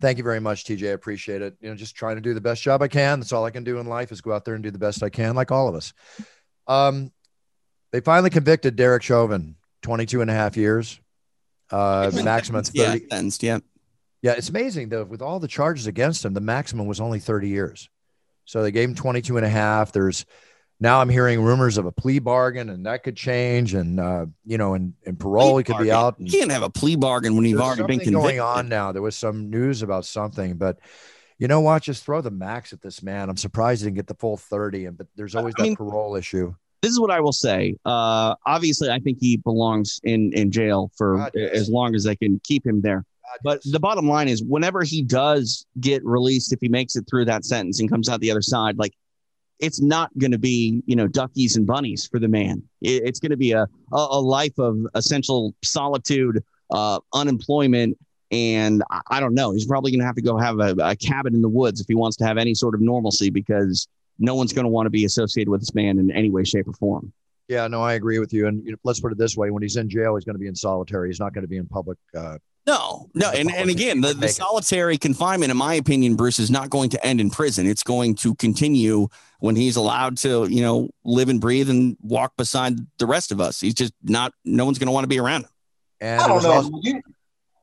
[0.00, 0.88] Thank you very much, TJ.
[0.88, 1.56] I appreciate it.
[1.60, 3.18] You know, just trying to do the best job I can.
[3.18, 5.02] That's all I can do in life is go out there and do the best
[5.02, 5.92] I can, like all of us.
[6.66, 7.10] Um,
[7.92, 11.00] they finally convicted Derek Chauvin, 22 and a half years,
[11.70, 12.78] uh, maximum 30.
[12.78, 13.42] Yeah, sentenced.
[13.42, 13.58] Yeah.
[14.20, 15.04] Yeah, it's amazing though.
[15.04, 17.88] With all the charges against him, the maximum was only 30 years.
[18.44, 19.92] So they gave him 22 and a half.
[19.92, 20.24] There's
[20.80, 23.74] now I'm hearing rumors of a plea bargain and that could change.
[23.74, 25.94] And, uh, you know, and, and parole, he could be Bargain.
[25.94, 26.14] out.
[26.18, 28.38] You can't have a plea bargain when you've already been something convicted.
[28.38, 28.92] going on now.
[28.92, 30.78] There was some news about something, but
[31.38, 31.82] you know what?
[31.82, 33.28] Just throw the max at this man.
[33.28, 34.86] I'm surprised he didn't get the full 30.
[34.86, 36.54] And, but there's always I that mean- parole issue.
[36.80, 37.74] This is what I will say.
[37.84, 41.50] Uh, obviously, I think he belongs in in jail for God, yes.
[41.52, 43.04] as long as they can keep him there.
[43.42, 47.24] But the bottom line is, whenever he does get released, if he makes it through
[47.24, 48.94] that sentence and comes out the other side, like
[49.60, 52.62] it's not going to be, you know, duckies and bunnies for the man.
[52.80, 57.96] It- it's going to be a, a life of essential solitude, uh, unemployment,
[58.30, 59.52] and I, I don't know.
[59.52, 61.86] He's probably going to have to go have a, a cabin in the woods if
[61.88, 64.90] he wants to have any sort of normalcy, because no one's going to want to
[64.90, 67.12] be associated with this man in any way, shape, or form.
[67.48, 68.46] Yeah, no, I agree with you.
[68.46, 70.40] And you know, let's put it this way: when he's in jail, he's going to
[70.40, 71.08] be in solitary.
[71.08, 71.96] He's not going to be in public.
[72.14, 72.36] Uh,
[72.68, 76.68] No, no, and, and again, the, the solitary confinement, in my opinion, Bruce, is not
[76.68, 77.66] going to end in prison.
[77.66, 79.08] It's going to continue
[79.40, 83.40] when he's allowed to, you know, live and breathe and walk beside the rest of
[83.40, 83.58] us.
[83.58, 84.34] He's just not.
[84.44, 85.50] No one's going to want to be around him.
[86.02, 86.52] and I don't know.
[86.52, 87.00] also- You-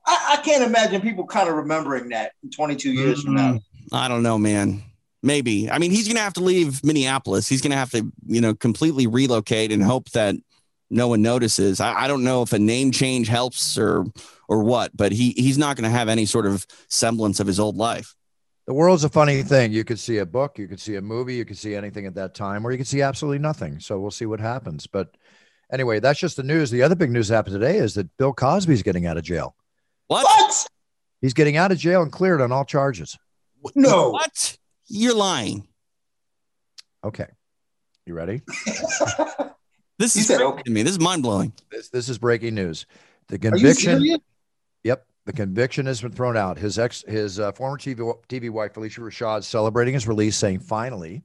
[0.07, 3.53] I, I can't imagine people kind of remembering that in 22 years from now.
[3.53, 4.81] Mm, I don't know, man.
[5.21, 5.69] Maybe.
[5.69, 7.47] I mean, he's going to have to leave Minneapolis.
[7.47, 10.35] He's going to have to, you know, completely relocate and hope that
[10.91, 11.79] no one notices.
[11.79, 14.05] I, I don't know if a name change helps or
[14.47, 17.60] or what, but he he's not going to have any sort of semblance of his
[17.60, 18.15] old life.
[18.67, 19.71] the world's a funny thing.
[19.71, 22.15] You could see a book, you could see a movie, you could see anything at
[22.15, 23.79] that time, or you could see absolutely nothing.
[23.79, 24.88] So we'll see what happens.
[24.88, 25.15] But
[25.71, 26.71] anyway, that's just the news.
[26.71, 29.55] The other big news that happened today is that Bill Cosby's getting out of jail.
[30.08, 30.23] What?
[30.23, 30.67] What?
[31.21, 33.17] He's getting out of jail and cleared on all charges.
[33.73, 34.12] No.
[34.12, 34.58] What?
[34.88, 35.67] You're lying.
[37.03, 37.27] Okay.
[38.05, 38.41] You ready?
[39.97, 40.62] This is said, okay.
[40.63, 40.84] to me.
[40.84, 41.53] This is mind blowing.
[41.71, 42.86] This this is breaking news.
[43.29, 44.17] The Are you conviction.
[44.85, 46.59] Yep, the conviction has been thrown out.
[46.59, 51.23] His ex, his uh, former TV TV wife Phylicia Rashad celebrating his release, saying finally,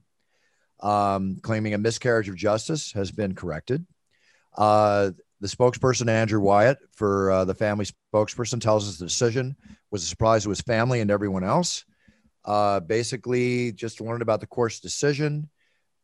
[0.79, 3.85] um, claiming a miscarriage of justice has been corrected.
[4.57, 9.55] Uh, the spokesperson Andrew Wyatt for uh, the family spokesperson tells us the decision
[9.91, 11.85] was a surprise to his family and everyone else.
[12.43, 15.47] Uh, basically, just learned about the court's decision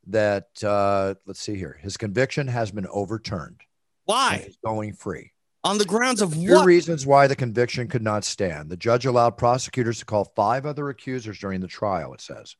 [0.06, 3.62] that uh, let's see here, his conviction has been overturned.
[4.06, 4.44] Why?
[4.46, 5.32] He's going free.
[5.68, 6.66] On the grounds of what?
[6.66, 8.70] reasons why the conviction could not stand.
[8.70, 12.56] The judge allowed prosecutors to call five other accusers during the trial, it says.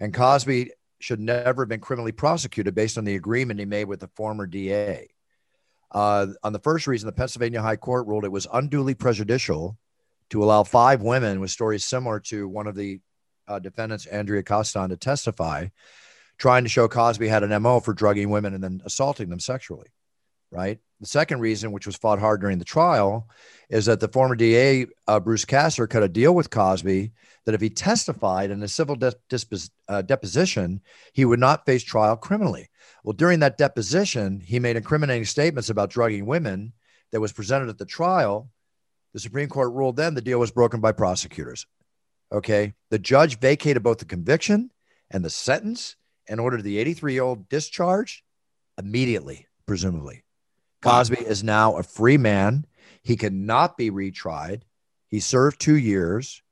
[0.00, 4.00] And Cosby should never have been criminally prosecuted based on the agreement he made with
[4.00, 5.10] the former DA.
[5.92, 9.76] Uh, on the first reason, the Pennsylvania High Court ruled it was unduly prejudicial
[10.30, 13.00] to allow five women with stories similar to one of the
[13.46, 15.68] uh, defendants, Andrea Constand, to testify,
[16.38, 19.88] trying to show Cosby had an MO for drugging women and then assaulting them sexually.
[20.50, 20.78] right?
[21.00, 23.28] The second reason, which was fought hard during the trial,
[23.68, 27.12] is that the former DA, uh, Bruce Castor, cut a deal with Cosby
[27.44, 29.12] that if he testified in a civil de-
[29.88, 30.80] uh, deposition,
[31.12, 32.70] he would not face trial criminally.
[33.04, 36.72] Well, during that deposition, he made incriminating statements about drugging women
[37.12, 38.50] that was presented at the trial.
[39.12, 41.66] The Supreme Court ruled then the deal was broken by prosecutors.
[42.32, 42.74] Okay.
[42.90, 44.70] The judge vacated both the conviction
[45.10, 45.96] and the sentence
[46.28, 48.22] and ordered the 83 year old discharged
[48.78, 50.24] immediately, presumably.
[50.90, 52.66] Cosby is now a free man.
[53.02, 54.62] He cannot be retried.
[55.08, 56.42] He served two years.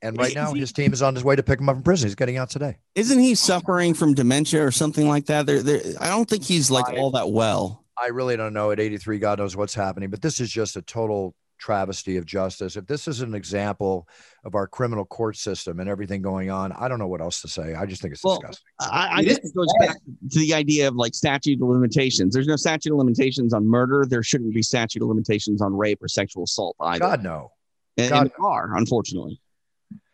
[0.00, 2.06] And right now, his team is on his way to pick him up from prison.
[2.06, 2.78] He's getting out today.
[2.94, 5.46] Isn't he suffering from dementia or something like that?
[5.46, 5.80] There, there.
[6.00, 7.84] I don't think he's like all that well.
[8.00, 8.70] I really don't know.
[8.70, 10.10] At 83, God knows what's happening.
[10.10, 12.76] But this is just a total travesty of justice.
[12.76, 14.08] If this is an example
[14.44, 17.48] of our criminal court system and everything going on, I don't know what else to
[17.48, 17.74] say.
[17.74, 18.64] I just think it's Well, disgusting.
[18.80, 19.96] I, I guess it goes back
[20.30, 22.32] to the idea of like statute of limitations.
[22.34, 24.06] There's no statute of limitations on murder.
[24.08, 27.00] There shouldn't be statute of limitations on rape or sexual assault either.
[27.00, 27.52] God, no.
[27.96, 28.20] and, God.
[28.22, 29.40] and there are, unfortunately.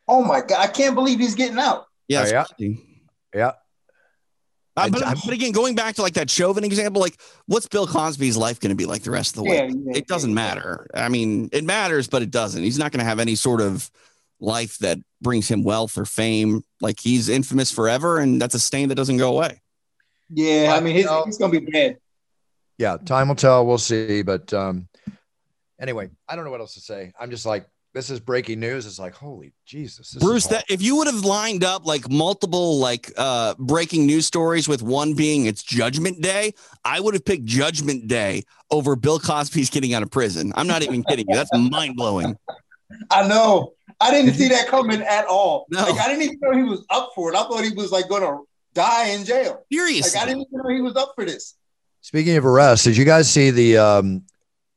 [0.08, 1.86] Oh my god, I can't believe he's getting out.
[2.08, 2.44] Yeah, Oh, yeah.
[2.44, 2.80] crazy.
[3.34, 3.52] Yeah.
[4.76, 7.86] Uh, but, I'm- but again, going back to like that Chauvin example, like what's Bill
[7.86, 9.56] Cosby's life going to be like the rest of the way?
[9.56, 10.34] Yeah, yeah, it doesn't yeah.
[10.34, 10.86] matter.
[10.94, 12.62] I mean, it matters, but it doesn't.
[12.62, 13.88] He's not going to have any sort of
[14.40, 16.62] life that brings him wealth or fame.
[16.80, 19.60] Like he's infamous forever, and that's a stain that doesn't go away.
[20.28, 21.24] Yeah, I mean, his, No.
[21.24, 21.98] he's gonna be bad.
[22.78, 22.96] Yeah.
[22.96, 23.64] Time will tell.
[23.64, 24.22] We'll see.
[24.22, 24.88] But um,
[25.80, 27.12] anyway, I don't know what else to say.
[27.20, 28.86] I'm just like, this is breaking news.
[28.86, 30.14] It's like, holy Jesus.
[30.14, 34.68] Bruce, that if you would have lined up like multiple like uh breaking news stories
[34.68, 36.52] with one being it's Judgment Day,
[36.84, 40.52] I would have picked Judgment Day over Bill Cosby's getting out of prison.
[40.56, 41.36] I'm not even kidding you.
[41.36, 42.36] That's mind blowing.
[43.10, 43.74] I know.
[44.00, 45.66] I didn't see that coming at all.
[45.70, 45.82] No.
[45.84, 47.36] Like I didn't even know he was up for it.
[47.36, 48.38] I thought he was like gonna
[48.74, 49.52] die in jail.
[49.52, 50.20] Like Seriously.
[50.20, 51.54] I didn't even know he was up for this.
[52.00, 54.24] Speaking of arrests, did you guys see the um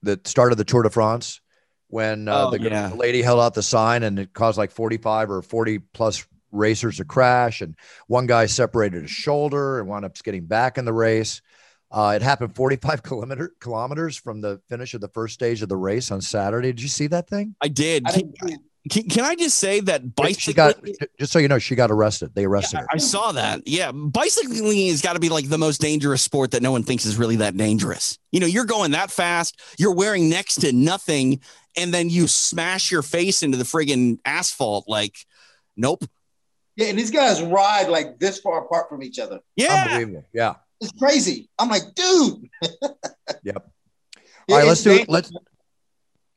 [0.03, 1.41] the start of the Tour de France
[1.89, 2.89] when uh, Oh, the, yeah.
[2.89, 6.97] the lady held out the sign and it caused like 45 or 40 plus racers
[6.97, 7.75] to crash and
[8.07, 11.41] one guy separated his shoulder and wound up getting back in the race.
[11.91, 15.77] Uh, it happened 45 kilometer, kilometers from the finish of the first stage of the
[15.77, 16.69] race on Saturday.
[16.69, 17.55] Did you see that thing?
[17.61, 18.03] I did.
[18.07, 18.11] I
[18.89, 20.39] Can, can, can I just say that bicycling?
[20.39, 20.75] She got
[21.19, 22.33] just so you know, she got arrested.
[22.33, 22.87] They arrested I, her.
[22.93, 23.67] I saw that.
[23.67, 27.05] Yeah, bicycling has got to be like the most dangerous sport that no one thinks
[27.05, 28.17] is really that dangerous.
[28.31, 31.41] You know, you're going that fast, you're wearing next to nothing,
[31.77, 34.85] and then you smash your face into the friggin' asphalt.
[34.87, 35.15] Like,
[35.75, 36.03] nope.
[36.75, 39.39] Yeah, and these guys ride like this far apart from each other.
[39.55, 39.83] Yeah.
[39.83, 40.25] Unbelievable.
[40.33, 40.55] Yeah.
[40.79, 41.49] It's crazy.
[41.59, 42.49] I'm like, dude.
[43.43, 43.69] Yep.
[44.49, 45.09] All right, let's do it.
[45.09, 45.31] let's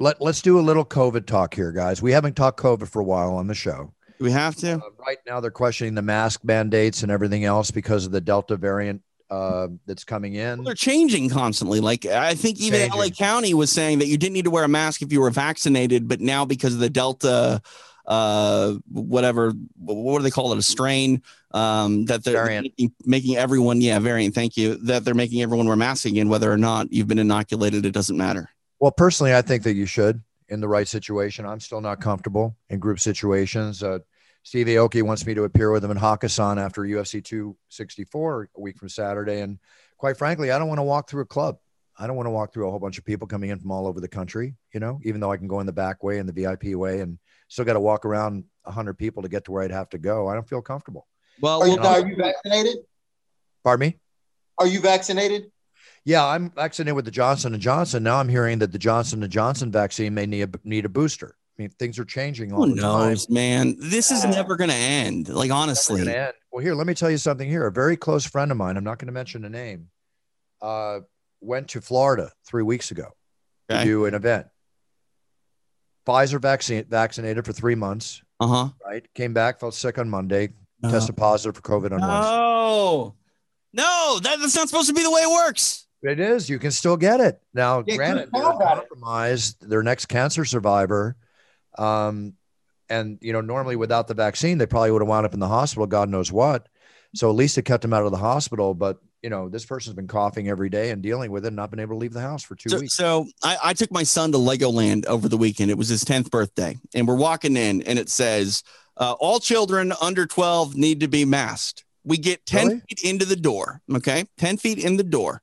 [0.00, 2.02] let let's do a little COVID talk here, guys.
[2.02, 3.92] We haven't talked COVID for a while on the show.
[4.18, 4.74] We have to?
[4.74, 8.56] Uh, right now, they're questioning the mask mandates and everything else because of the Delta
[8.56, 10.64] variant uh, that's coming in.
[10.64, 11.80] They're changing constantly.
[11.80, 12.98] Like I think even Changing.
[12.98, 15.30] LA County was saying that you didn't need to wear a mask if you were
[15.30, 17.62] vaccinated, but now because of the Delta,
[18.06, 23.80] uh, whatever, what do they call it, a strain, um, that they're making, making everyone,
[23.80, 24.34] yeah, variant.
[24.34, 24.76] Thank you.
[24.76, 28.16] That they're making everyone wear masks again, whether or not you've been inoculated, it doesn't
[28.16, 28.50] matter.
[28.80, 31.46] Well, personally, I think that you should in the right situation.
[31.46, 33.82] I'm still not comfortable in group situations.
[33.82, 33.98] Uh,
[34.42, 38.78] Steve Aoki wants me to appear with him in Hakkasan after UFC 264 a week
[38.78, 39.40] from Saturday.
[39.42, 39.58] And
[39.98, 41.58] quite frankly, I don't want to walk through a club.
[41.98, 43.86] I don't want to walk through a whole bunch of people coming in from all
[43.86, 46.26] over the country, you know, even though I can go in the back way and
[46.26, 49.62] the VIP way and still got to walk around 100 people to get to where
[49.62, 50.26] I'd have to go.
[50.26, 51.06] I don't feel comfortable.
[51.42, 52.78] Well, Are you, we'll- are you vaccinated?
[53.62, 53.98] Pardon me?
[54.56, 55.52] Are you vaccinated?
[56.04, 58.02] Yeah, I'm vaccinated with the Johnson and Johnson.
[58.02, 61.36] Now I'm hearing that the Johnson and Johnson vaccine may need a, need a booster.
[61.58, 63.16] I mean, things are changing all who the time.
[63.28, 63.76] man?
[63.78, 65.28] This is never going to end.
[65.28, 66.32] Like honestly, end.
[66.50, 67.66] Well, here, let me tell you something here.
[67.66, 69.88] A very close friend of mine, I'm not going to mention a name,
[70.62, 71.00] uh,
[71.42, 73.08] went to Florida three weeks ago
[73.68, 74.46] to do an event.
[76.06, 78.68] Pfizer vaccine vaccinated for three months, uh huh.
[78.84, 79.06] right?
[79.14, 80.48] Came back, felt sick on Monday,
[80.82, 82.36] tested positive for COVID on Wednesday.
[82.36, 83.14] No,
[83.74, 85.86] no, that, that's not supposed to be the way it works.
[86.02, 86.48] It is.
[86.48, 87.40] You can still get it.
[87.52, 88.88] Now, Yeah, granted, they're Paul got it.
[88.88, 89.68] compromised.
[89.68, 91.16] Their next cancer survivor.
[91.78, 92.34] Um,
[92.88, 95.48] and you know, normally without the vaccine, they probably would have wound up in the
[95.48, 96.68] hospital, God knows what.
[97.14, 98.74] So at least it kept them out of the hospital.
[98.74, 101.70] But you know, this person's been coughing every day and dealing with it and not
[101.70, 102.94] been able to leave the house for two So, weeks.
[102.94, 105.70] so I, I took my son to Legoland over the weekend.
[105.70, 106.78] It was his 10th birthday.
[106.94, 108.62] And we're walking in, and it says,
[108.96, 111.84] uh, All children under 12 need to be masked.
[112.02, 112.80] We get 10 Really?
[112.88, 113.82] feet into the door.
[113.94, 114.24] Okay.
[114.38, 115.42] 10 feet in the door.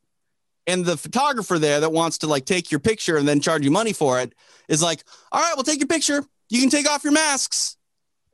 [0.68, 3.72] And the photographer there that wants to like take your picture and then charge you
[3.72, 4.34] money for it
[4.68, 6.24] is like, All right, we'll take your picture.
[6.49, 7.78] You can take off your masks.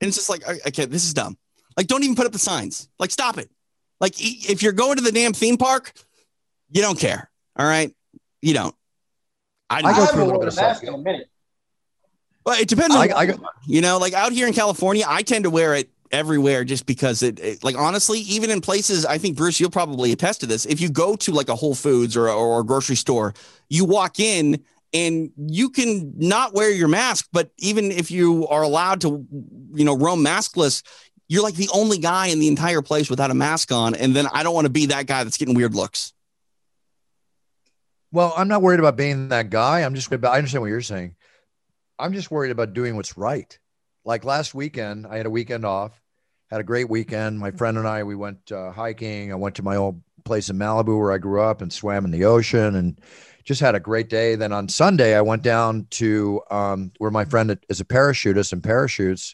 [0.02, 1.38] And it's just like, okay, this is dumb.
[1.78, 2.90] Like, don't even put up the signs.
[3.00, 3.50] Like, stop it.
[4.02, 5.94] Like, e- if you're going to the damn theme park,
[6.70, 7.30] you don't care.
[7.56, 7.96] All right.
[8.42, 8.76] You don't.
[9.70, 11.30] I I go haven't through a little bit a of mask self in a minute.
[12.46, 15.22] Well, it depends on I- I got- you know, like out here in California, I
[15.24, 19.18] tend to wear it everywhere just because it, it- like honestly, even in places, I
[19.18, 20.66] think Bruce, you'll probably attest to this.
[20.66, 23.34] If you go to like a Whole Foods or, or a grocery store,
[23.70, 28.62] you walk in and you can not wear your mask, but even if you are
[28.62, 29.26] allowed to,
[29.74, 30.84] you know, roam maskless,
[31.28, 33.96] you're like the only guy in the entire place without a mask on.
[33.96, 36.14] And then I don't want to be that guy that's getting weird looks.
[38.12, 39.80] Well, I'm not worried about being that guy.
[39.80, 41.16] I'm just about, I understand what you're saying.
[41.98, 43.58] I'm just worried about doing what's right.
[44.06, 46.00] Like last weekend, I had a weekend off,
[46.54, 47.40] had a great weekend.
[47.40, 49.32] My friend and I, we went uh, hiking.
[49.32, 52.12] I went to my old place in Malibu where I grew up and swam in
[52.12, 53.02] the ocean and
[53.44, 54.36] just had a great day.
[54.36, 58.64] Then on Sunday, I went down to um, where my friend is a parachutist and
[58.64, 59.34] parachutes.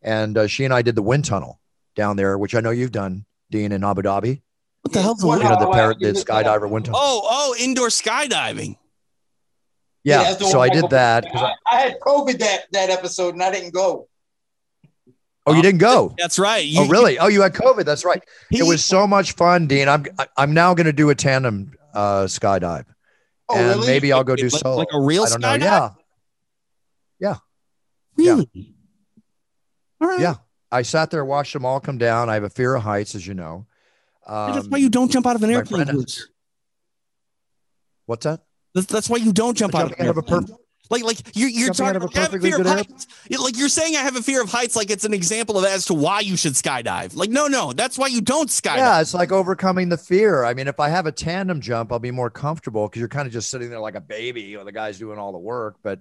[0.00, 1.60] And uh, she and I did the wind tunnel
[1.94, 4.40] down there, which I know you've done, Dean, in Abu Dhabi.
[4.80, 7.00] What the hell's the What- You know, the, Oh, par- the skydiver wind tunnel.
[7.02, 8.78] Oh, oh, indoor skydiving.
[10.04, 10.22] Yeah.
[10.22, 11.26] that's the so I did that.
[11.34, 14.08] I- I, I had COVID that that episode and I didn't go.
[15.46, 16.14] Oh, you didn't go?
[16.18, 16.64] That's right.
[16.64, 17.18] You- oh, really?
[17.18, 17.84] Oh, you had COVID.
[17.84, 18.22] That's right.
[18.50, 19.88] he- it was so much fun, Dean.
[19.88, 20.04] I'm
[20.36, 22.84] I'm now going to do a tandem uh, skydive,
[23.48, 23.86] Oh, and really?
[23.86, 24.76] maybe I'll go do like, solo.
[24.76, 25.46] like a real I don't know.
[25.66, 25.96] skydive?
[27.18, 27.36] Yeah,
[28.16, 28.74] Really?
[30.00, 30.20] All right.
[30.20, 30.34] yeah.
[30.70, 32.28] I sat there, watched them all come down.
[32.28, 33.66] I have a fear of heights, as you know.
[34.26, 35.86] Um, that's why you don't jump out of an airplane.
[35.86, 36.06] friend-
[38.06, 38.40] What's that?
[38.74, 40.56] That's, that's why you don't jump out of an out of a airplane.
[40.90, 43.06] Like, like you're, you're talking about a fear of heights.
[43.30, 44.76] Like you're saying, I have a fear of heights.
[44.76, 47.16] Like it's an example of as to why you should skydive.
[47.16, 48.76] Like, no, no, that's why you don't skydive.
[48.78, 50.44] Yeah, it's like overcoming the fear.
[50.44, 53.26] I mean, if I have a tandem jump, I'll be more comfortable because you're kind
[53.26, 54.54] of just sitting there like a baby.
[54.54, 56.00] Know, the guy's doing all the work, but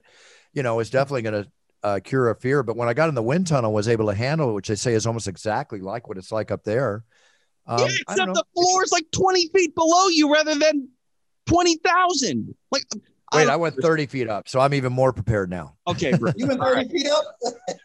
[0.53, 1.51] you know, it's definitely going to
[1.83, 2.63] uh, cure a fear.
[2.63, 4.75] But when I got in the wind tunnel, was able to handle it, which they
[4.75, 7.03] say is almost exactly like what it's like up there.
[7.67, 10.89] Um, yeah, I don't except the floor is like 20 feet below you rather than
[11.47, 12.55] 20,000.
[12.71, 12.83] Like,
[13.33, 15.75] Wait, don't- I went 30 feet up, so I'm even more prepared now.
[15.87, 16.31] Okay, bro.
[16.35, 16.91] You went 30 right.
[16.91, 17.25] feet up?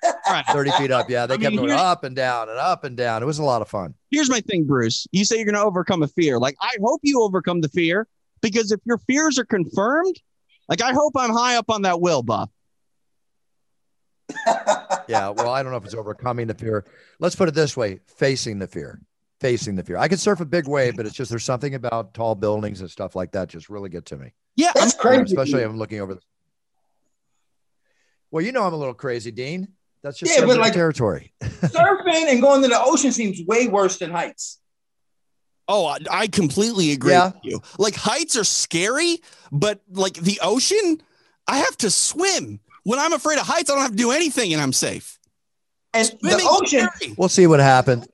[0.04, 0.44] All right.
[0.46, 1.08] 30 feet up.
[1.08, 3.22] Yeah, they I kept mean, going up and down and up and down.
[3.22, 3.94] It was a lot of fun.
[4.10, 5.06] Here's my thing, Bruce.
[5.12, 6.38] You say you're going to overcome a fear.
[6.38, 8.06] Like, I hope you overcome the fear
[8.42, 10.20] because if your fears are confirmed,
[10.68, 12.50] like, I hope I'm high up on that will, Buff.
[15.08, 16.84] Yeah, well, I don't know if it's overcoming the fear.
[17.18, 19.00] Let's put it this way facing the fear.
[19.40, 19.96] Facing the fear.
[19.96, 22.88] I could surf a big wave, but it's just there's something about tall buildings and
[22.88, 24.32] stuff like that just really get to me.
[24.60, 25.22] Yeah, That's You know, crazy.
[25.34, 26.20] especially if I'm looking over the.
[28.30, 29.68] Well, you know I'm a little crazy, Dean.
[30.02, 31.32] That's just Yeah, but like- territory.
[31.42, 34.58] Surfing and going to the ocean seems way worse than heights.
[35.68, 37.26] Oh, I, I completely agree Yeah.
[37.26, 37.60] with you.
[37.78, 39.20] Like heights are scary,
[39.52, 41.00] but like the ocean,
[41.46, 42.60] I have to swim.
[42.84, 45.18] When I'm afraid of heights, I don't have to do anything and I'm safe.
[45.92, 47.14] And Swimming's the ocean, scary.
[47.16, 48.06] We'll see what happens.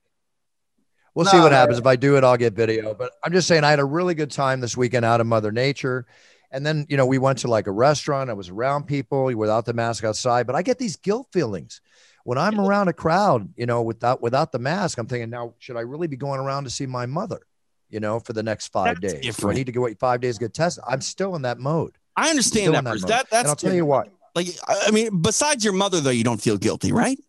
[1.15, 1.79] We'll see what happens.
[1.79, 2.93] If I do it, I'll get video.
[2.93, 5.51] But I'm just saying, I had a really good time this weekend out of Mother
[5.51, 6.05] Nature.
[6.51, 8.29] And then, you know, we went to like a restaurant.
[8.29, 10.47] I was around people without the mask outside.
[10.47, 11.81] But I get these guilt feelings
[12.23, 14.97] when I'm around a crowd, you know, without without the mask.
[14.97, 17.41] I'm thinking, now, should I really be going around to see my mother,
[17.89, 19.35] you know, for the next five That's days?
[19.35, 20.83] Do I need to go wait five days to get tested?
[20.87, 21.97] I'm still in that mode.
[22.15, 24.09] I understand that, in that That, that's and I'll tell you what.
[24.33, 27.19] Like, I I mean, besides your mother, though, you don't feel guilty, right?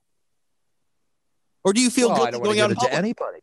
[1.64, 3.40] Or do you feel Well, I guilty don't going out give in it to anybody.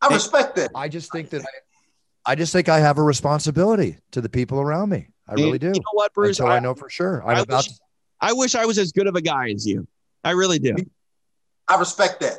[0.00, 0.70] I respect that.
[0.74, 1.46] I just think that I,
[2.24, 5.08] I just think I have a responsibility to the people around me.
[5.28, 5.68] I really do.
[5.68, 6.38] You know what, Bruce?
[6.38, 7.22] Until I, I, know for sure.
[7.22, 7.78] I'm I about wish-
[8.20, 9.86] I wish I was as good of a guy as you.
[10.22, 10.76] I really do.
[11.66, 12.38] I respect that.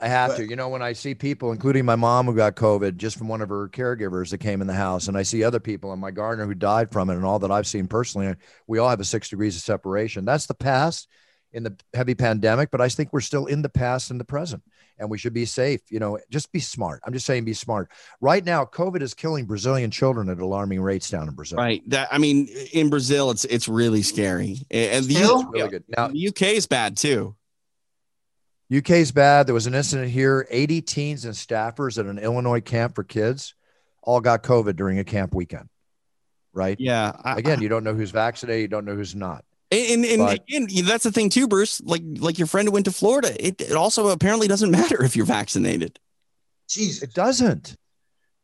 [0.00, 0.48] I have But- to.
[0.48, 3.42] You know, when I see people, including my mom who got COVID just from one
[3.42, 6.10] of her caregivers that came in the house, and I see other people and my
[6.10, 8.34] gardener who died from it, and all that I've seen personally,
[8.66, 10.24] we all have a six degrees of separation.
[10.24, 11.06] That's the past
[11.52, 14.62] in the heavy pandemic, but I think we're still in the past and the present,
[14.98, 15.80] and we should be safe.
[15.90, 17.00] You know, just be smart.
[17.04, 17.90] I'm just saying, be smart.
[18.20, 21.58] Right now, COVID is killing Brazilian children at alarming rates down in Brazil.
[21.58, 21.82] Right.
[21.90, 25.40] That I mean, in Brazil, it's it's really scary, and the, Still?
[25.40, 25.84] It's really good.
[25.88, 27.34] Now, the UK is bad too.
[28.72, 29.46] UK's bad.
[29.46, 30.46] There was an incident here.
[30.48, 33.54] 80 teens and staffers at an Illinois camp for kids
[34.02, 35.68] all got COVID during a camp weekend.
[36.52, 36.78] Right.
[36.78, 37.12] Yeah.
[37.24, 38.62] I- Again, you don't know who's vaccinated.
[38.62, 39.44] You don't know who's not.
[39.72, 41.80] And, and But- again, that's the thing too, Bruce.
[41.82, 45.14] Like like your friend who went to Florida, it, it also apparently doesn't matter if
[45.14, 45.98] you're vaccinated.
[46.68, 47.02] Jesus.
[47.02, 47.76] It doesn't.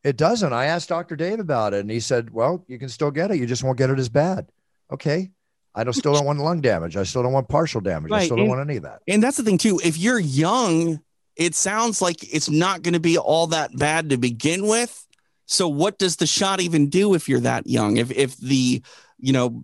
[0.04, 0.52] It doesn't.
[0.52, 1.16] I asked Dr.
[1.16, 3.38] Dave about it and he said, well, you can still get it.
[3.38, 4.48] You just won't get it as bad.
[4.92, 5.30] Okay.
[5.74, 6.96] I don't still don't want lung damage.
[6.96, 8.10] I still don't want partial damage.
[8.12, 9.02] I still don't and- want any of that.
[9.08, 9.80] And that's the thing too.
[9.84, 11.00] If you're young,
[11.34, 15.06] it sounds like it's not going to be all that bad to begin with.
[15.46, 17.98] So what does the shot even do if you're that young?
[17.98, 18.82] If if the
[19.18, 19.62] you know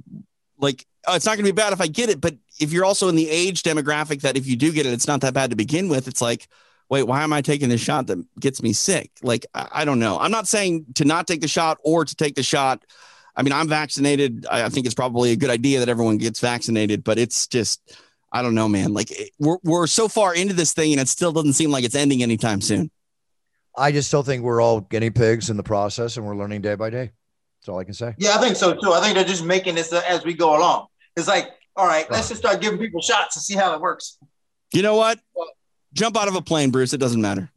[0.58, 2.84] like oh, it's not going to be bad if I get it, but if you're
[2.84, 5.50] also in the age demographic that if you do get it, it's not that bad
[5.50, 6.08] to begin with.
[6.08, 6.48] It's like,
[6.88, 9.10] wait, why am I taking the shot that gets me sick?
[9.22, 10.18] Like, I, I don't know.
[10.18, 12.84] I'm not saying to not take the shot or to take the shot.
[13.34, 14.46] I mean, I'm vaccinated.
[14.50, 17.96] I, I think it's probably a good idea that everyone gets vaccinated, but it's just,
[18.30, 18.92] I don't know, man.
[18.92, 21.84] Like, it, we're, we're so far into this thing and it still doesn't seem like
[21.84, 22.90] it's ending anytime soon.
[23.76, 26.74] I just still think we're all guinea pigs in the process and we're learning day
[26.74, 27.12] by day.
[27.60, 28.14] That's all I can say.
[28.18, 28.92] Yeah, I think so too.
[28.92, 30.88] I think they're just making this uh, as we go along.
[31.16, 34.18] It's like, all right, let's just start giving people shots and see how it works.
[34.72, 35.20] You know what?
[35.92, 36.92] Jump out of a plane, Bruce.
[36.92, 37.50] It doesn't matter.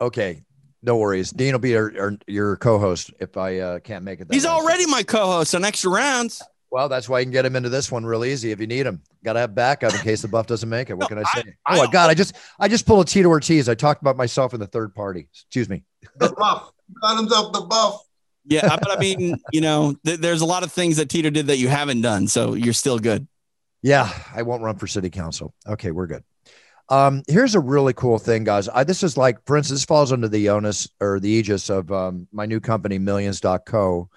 [0.00, 0.42] Okay.
[0.82, 1.30] No worries.
[1.30, 4.28] Dean will be your, your, your co-host if I uh, can't make it.
[4.28, 4.62] that He's Wednesday.
[4.64, 6.42] already my co-host on extra rounds.
[6.70, 8.86] Well, that's why you can get him into this one real easy if you need
[8.86, 9.02] him.
[9.24, 10.94] Got to have backup in case the buff doesn't make it.
[10.94, 11.54] What No, can I say?
[11.66, 12.08] I- oh my God!
[12.10, 13.68] I just I just pulled a Tito Ortiz.
[13.68, 15.28] I talked about myself in the third party.
[15.32, 15.82] Excuse me.
[16.18, 16.70] The buff.
[17.02, 18.00] Got himself the buff.
[18.50, 21.46] Yeah, but I mean, you know, th- there's a lot of things that Tito did
[21.46, 23.26] that you haven't done, so you're still good.
[23.80, 25.54] Yeah, I won't run for city council.
[25.66, 26.24] Okay, we're good.
[26.88, 28.68] Um, here's a really cool thing, guys.
[28.68, 31.92] I, this is like, for instance, this falls under the onus or the aegis of
[31.92, 34.10] um, my new company, Millions.co.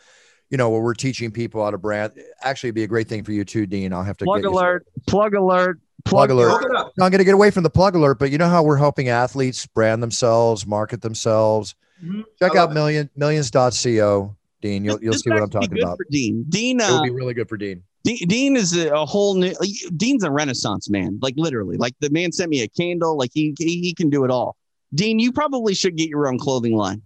[0.50, 2.14] You know, where we're teaching people how to brand.
[2.42, 3.94] Actually, it'd be a great thing for you too, Dean.
[3.94, 4.88] I'll have to Plug get alert.
[5.08, 5.80] Plug alert.
[6.06, 6.50] Plug alert.
[6.50, 6.92] Look it up.
[6.98, 8.78] No, I'm going to get away from the plug alert, but you know how we're
[8.78, 11.76] helping athletes brand themselves, market themselves.
[12.04, 12.24] Mhm.
[12.40, 12.74] Check out it.
[12.74, 14.84] million millions.co, Dean.
[14.86, 15.98] You'll, you'll This see what I'm talking good about.
[15.98, 16.46] For Dean.
[16.50, 16.80] Dean.
[16.80, 17.84] It Uh, would be really good for Dean.
[18.04, 19.54] Dean, Dean is a, a whole new.
[19.60, 21.78] like, Dean's a renaissance man, like literally.
[21.78, 23.18] Like the man sent me a candle.
[23.18, 24.58] Like he he, he can do it all.
[24.94, 27.02] Dean, you probably should get your own clothing line.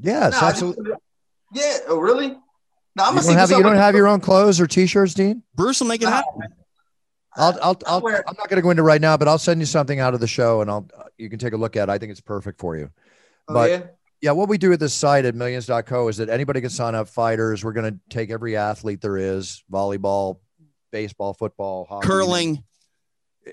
[0.00, 0.84] Yes, Nah, I absolutely.
[0.90, 1.00] just-
[1.54, 1.76] yeah.
[1.88, 2.28] Oh, really?
[2.96, 5.14] No, I'm You gonna see don't, have, you don't have your own clothes or t-shirts,
[5.14, 5.42] Dean?
[5.54, 6.42] Bruce will make it Uh, happen.
[7.36, 9.38] I'll, I'll, I'll, I'll, I'm not going to go into it right now, but I'll
[9.38, 10.88] send you something out of the show and I'll,
[11.18, 11.92] you can take a look at it.
[11.92, 12.90] I think it's perfect for you.
[13.48, 13.82] Oh, but- yeah?
[14.20, 14.30] Yeah.
[14.30, 17.62] What we do at this site at millions.co is that anybody can sign up fighters.
[17.62, 20.38] We're going to take every athlete there is volleyball,
[20.90, 22.64] baseball, football, hockey, Curling.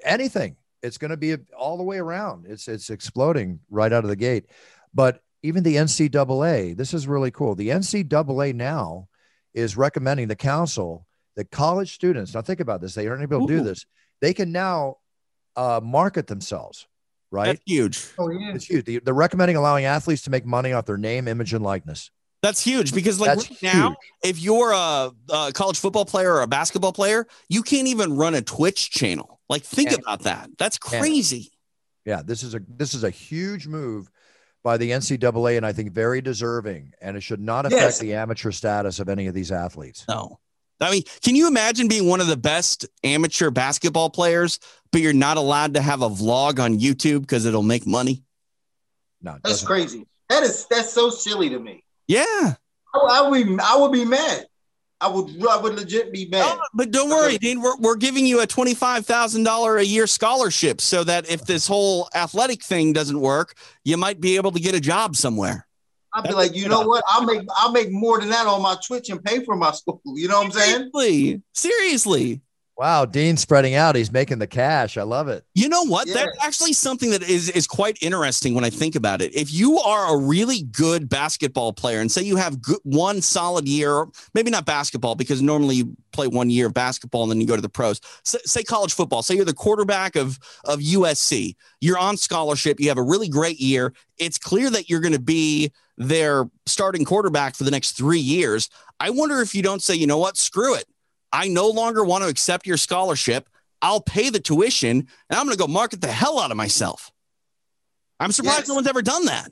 [0.04, 0.56] anything.
[0.82, 2.46] It's going to be all the way around.
[2.48, 4.46] It's, it's exploding right out of the gate.
[4.94, 7.56] But even the NCAA, this is really cool.
[7.56, 9.10] The NCAA now
[9.54, 13.54] is recommending the council that college students, now think about this, they aren't able to
[13.58, 13.86] do this.
[14.22, 14.98] They can now
[15.56, 16.88] uh, market themselves,
[17.32, 17.46] right?
[17.48, 18.06] That's huge.
[18.20, 18.54] Oh yeah.
[18.54, 18.86] It's huge.
[18.86, 22.12] They- They're recommending allowing athletes to make money off their name, image, and likeness.
[22.44, 23.98] That's huge because, like, That's right now, huge.
[24.24, 28.34] if you're a, a college football player or a basketball player, you can't even run
[28.34, 29.40] a Twitch channel.
[29.48, 30.02] Like, think Can't.
[30.02, 30.50] about that.
[30.58, 31.02] That's Can't.
[31.04, 31.52] crazy.
[32.04, 34.10] Yeah, this is a this is a huge move
[34.64, 36.94] by the NCAA, and I think very deserving.
[37.00, 38.00] And it should not affect Yes.
[38.00, 40.04] the amateur status of any of these athletes.
[40.10, 40.40] No.
[40.82, 44.60] I mean, can you imagine being one of the best amateur basketball players,
[44.92, 48.24] but you're not allowed to have a vlog on YouTube because it'll make money?
[49.22, 50.08] No, That's crazy.
[50.30, 51.84] That is that's so silly to me.
[52.08, 52.56] Yeah.
[52.96, 54.48] I, I would be I would be mad.
[55.00, 56.58] I would I would legit be mad.
[56.58, 57.62] Oh, but don't worry, Dean.
[57.62, 62.64] We're, we're giving you a $25,000 a year scholarship so that if this whole athletic
[62.64, 65.68] thing doesn't work, you might be able to get a job somewhere.
[66.14, 67.04] I'd be like, you know what?
[67.08, 70.02] I'll make I'll make more than that on my Twitch and pay for my school.
[70.14, 70.92] You know what I'm saying?
[70.94, 71.42] Seriously.
[71.54, 72.42] Seriously.
[72.78, 73.96] Wow, Dean's spreading out.
[73.96, 74.98] He's making the cash.
[74.98, 75.44] I love it.
[75.54, 76.08] You know what?
[76.08, 76.16] Yeah.
[76.16, 79.36] That's actually something that is is quite interesting when I think about it.
[79.36, 83.68] If you are a really good basketball player and say you have good, one solid
[83.68, 87.46] year, maybe not basketball because normally you play one year of basketball and then you
[87.46, 88.02] go to the pros.
[88.24, 89.22] Say, say college football.
[89.22, 91.56] Say you're the quarterback of of USC.
[91.82, 92.80] You're on scholarship.
[92.80, 93.94] You have a really great year.
[94.18, 98.70] It's clear that you're going to be their starting quarterback for the next three years.
[99.00, 100.86] I wonder if you don't say, you know what, screw it.
[101.34, 103.48] I no longer want to accept your scholarship.
[103.82, 104.98] I'll pay the tuition
[105.30, 107.12] and I'm going to go market the hell out of myself.
[108.20, 108.68] I'm surprised Yes.
[108.68, 109.50] no one's ever done that.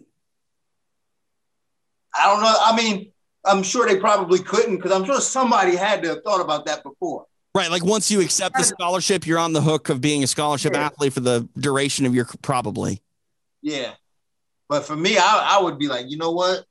[2.17, 2.55] I don't know.
[2.63, 3.11] I mean,
[3.45, 6.83] I'm sure they probably couldn't because I'm sure somebody had to have thought about that
[6.83, 7.25] before.
[7.55, 7.71] Right.
[7.71, 10.85] Like once you accept the scholarship, you're on the hook of being a scholarship Yeah.
[10.85, 13.01] athlete for the duration of your probably.
[13.61, 13.93] Yeah.
[14.67, 16.65] But for me, I, I would be like, you know what?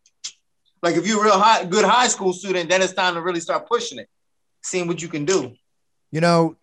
[0.83, 3.41] Like if you're a real high, good high school student, then it's time to really
[3.41, 4.09] start pushing it,
[4.63, 5.55] seeing what you can do.
[6.11, 6.57] You know,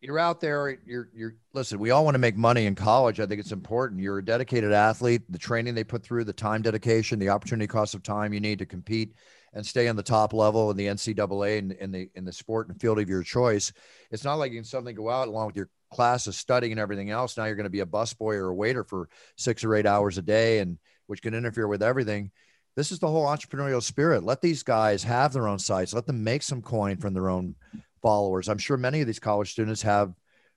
[0.00, 0.78] you're out there.
[0.84, 1.78] You're you're listen.
[1.78, 3.20] We all want to make money in college.
[3.20, 4.00] I think it's important.
[4.00, 5.22] You're a dedicated athlete.
[5.30, 8.58] The training they put through, the time dedication, the opportunity cost of time you need
[8.58, 9.14] to compete
[9.54, 12.68] and stay on the top level in the NCAA and in the in the sport
[12.68, 13.72] and field of your choice.
[14.10, 17.10] It's not like you can suddenly go out along with your classes, studying and everything
[17.10, 17.36] else.
[17.36, 20.18] Now you're going to be a busboy or a waiter for six or eight hours
[20.18, 22.30] a day, and which can interfere with everything.
[22.76, 24.24] This is the whole entrepreneurial spirit.
[24.24, 25.94] Let these guys have their own sites.
[25.94, 27.54] Let them make some coin from their own
[28.02, 28.48] followers.
[28.48, 30.12] I'm sure many of these college students have,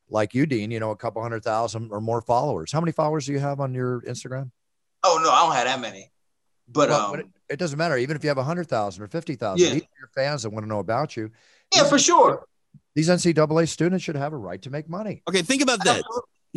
[0.09, 2.72] like you, Dean, you know, a couple hundred thousand or more followers.
[2.72, 4.51] How many followers do you have on your Instagram?
[5.03, 6.11] Oh no, I don't have that many.
[6.68, 7.97] But Well, um, but it, it doesn't matter.
[7.97, 9.74] Even if you have a hundred thousand or fifty thousand, Yeah.
[9.74, 11.30] these are your fans that want to know about you.
[11.76, 12.45] yeah, for sure.
[12.95, 15.22] These NCAA students should have a right to make money.
[15.30, 15.43] Okay.
[15.43, 16.01] Think about this.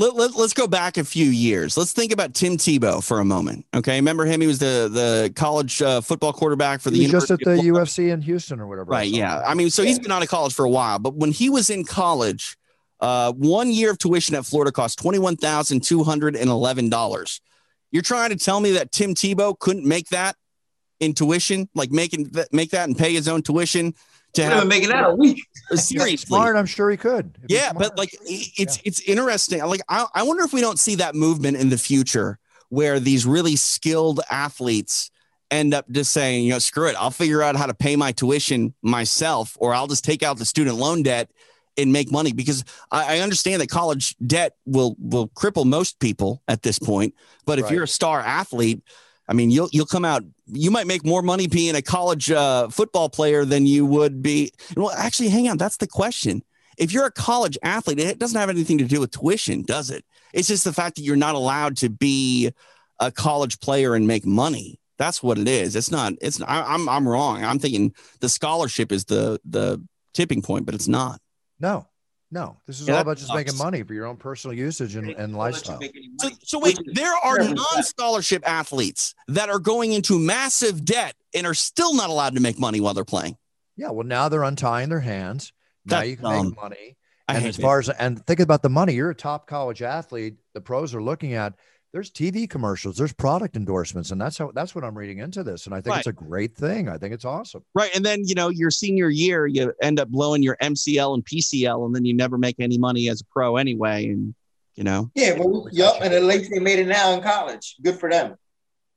[0.00, 1.76] Let, let, us go back a few years.
[1.76, 3.66] Let's think about Tim Tebow for a moment.
[3.74, 3.96] Okay.
[3.96, 4.40] Remember him?
[4.40, 8.22] He was the, the college uh, football quarterback for the just at the UFC in
[8.22, 8.90] Houston or whatever.
[8.90, 9.10] Right.
[9.10, 9.42] Yeah.
[9.46, 11.68] I mean, so he's been out of college for a while, but when he was
[11.68, 12.56] in college,
[13.00, 17.40] uh, one year of tuition at Florida cost $21,211.
[17.92, 20.36] You're trying to tell me that Tim Tebow couldn't make that
[21.00, 23.94] in tuition, like making make that and pay his own tuition
[24.34, 25.46] to have making that a week.
[25.74, 26.56] Seriously, smart.
[26.56, 27.36] I'm sure he could.
[27.48, 28.82] yeah, but like it's yeah.
[28.84, 29.64] it's interesting.
[29.64, 33.26] Like I, I wonder if we don't see that movement in the future where these
[33.26, 35.10] really skilled athletes
[35.50, 38.12] end up just saying, you know, screw it, I'll figure out how to pay my
[38.12, 41.30] tuition myself, or I'll just take out the student loan debt
[41.76, 46.42] and make money because I, I understand that college debt will will cripple most people
[46.48, 47.14] at this point.
[47.46, 47.74] But if right.
[47.74, 48.82] you're a star athlete,
[49.28, 50.24] I mean, you'll you'll come out.
[50.52, 54.52] You might make more money being a college uh, football player than you would be.
[54.76, 55.58] Well, actually, hang on.
[55.58, 56.42] That's the question.
[56.76, 60.04] If you're a college athlete, it doesn't have anything to do with tuition, does it?
[60.32, 62.52] It's just the fact that you're not allowed to be
[62.98, 64.78] a college player and make money.
[64.96, 65.76] That's what it is.
[65.76, 66.14] It's not.
[66.20, 66.40] It's.
[66.42, 66.88] I, I'm.
[66.88, 67.42] I'm wrong.
[67.42, 69.82] I'm thinking the scholarship is the the
[70.12, 71.20] tipping point, but it's not.
[71.58, 71.86] No,
[72.30, 73.36] no, this is yeah, all about just sucks.
[73.36, 75.80] making money for your own personal usage and, and lifestyle.
[76.18, 81.54] So, so wait, there are non-scholarship athletes that are going into massive debt and are
[81.54, 83.36] still not allowed to make money while they're playing.
[83.76, 85.52] Yeah, well, now they're untying their hands.
[85.86, 86.46] Now That's you can dumb.
[86.50, 86.96] make money.
[87.28, 87.88] And as far it.
[87.88, 90.34] as and think about the money, you're a top college athlete.
[90.54, 91.54] The pros are looking at
[91.92, 95.66] there's TV commercials, there's product endorsements, and that's how that's what I'm reading into this.
[95.66, 95.98] And I think right.
[95.98, 96.88] it's a great thing.
[96.88, 97.64] I think it's awesome.
[97.74, 97.90] Right.
[97.94, 101.84] And then you know, your senior year, you end up blowing your MCL and PCL,
[101.84, 104.06] and then you never make any money as a pro anyway.
[104.06, 104.34] And
[104.76, 105.10] you know.
[105.14, 105.94] Yeah, well, yep.
[106.00, 107.76] And at least they made it now in college.
[107.82, 108.36] Good for them.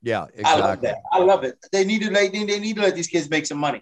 [0.01, 0.45] Yeah, exactly.
[0.45, 0.97] I love that.
[1.11, 1.57] I love it.
[1.71, 3.81] They need to like they need to let these kids make some money.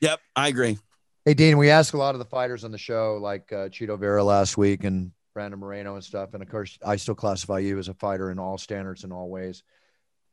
[0.00, 0.78] Yep, I agree.
[1.24, 3.98] Hey Dean, we ask a lot of the fighters on the show, like uh, Chito
[3.98, 6.34] Vera last week, and Brandon Moreno and stuff.
[6.34, 9.28] And of course, I still classify you as a fighter in all standards in all
[9.28, 9.62] ways.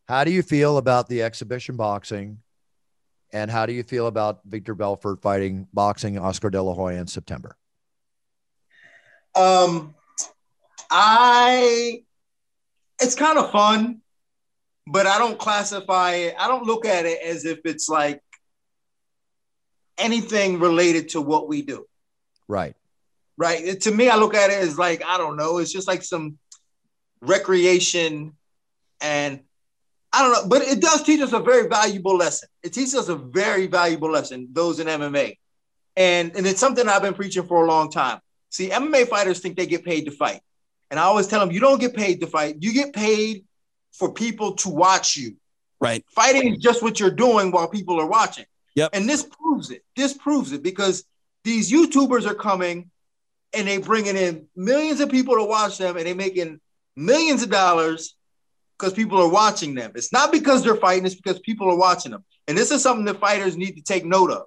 [0.07, 2.39] How do you feel about the exhibition boxing?
[3.31, 7.07] And how do you feel about Vitor Belfort fighting boxing Oscar De La Hoya in
[7.07, 7.55] September?
[9.35, 9.93] Um,
[10.89, 12.03] I,
[12.99, 14.01] it's kind of fun,
[14.87, 16.35] but I don't classify it.
[16.39, 18.21] I don't look at it as if it's like
[19.99, 21.85] anything related to what we do.
[22.47, 22.75] Right
[23.39, 23.63] right?
[23.63, 25.57] It, to me, I look at it as like I don't know.
[25.57, 26.37] It's just like some
[27.21, 28.33] recreation,
[29.01, 29.39] and
[30.13, 30.47] I don't know.
[30.47, 32.49] But it does teach us a very valuable lesson.
[32.61, 34.49] It teaches us a very valuable lesson.
[34.51, 35.37] Those in MMA,
[35.95, 38.19] and and it's something I've been preaching for a long time.
[38.51, 40.41] See, MMA fighters think they get paid to fight,
[40.91, 42.57] and I always tell them you don't get paid to fight.
[42.59, 43.45] You get paid
[43.93, 45.37] for people to watch you.
[45.81, 46.03] Right.
[46.09, 48.45] Fighting is just what you're doing while people are watching.
[48.75, 48.89] Yep.
[48.93, 49.83] And this proves it.
[49.95, 51.05] This proves it because
[51.45, 52.91] these YouTubers are coming
[53.53, 56.59] and they bringing in millions of people to watch them and they making
[56.95, 58.15] millions of dollars
[58.77, 59.91] because people are watching them.
[59.95, 62.23] It's not because they're fighting, it's because people are watching them.
[62.47, 64.43] And this is something that fighters need to take note of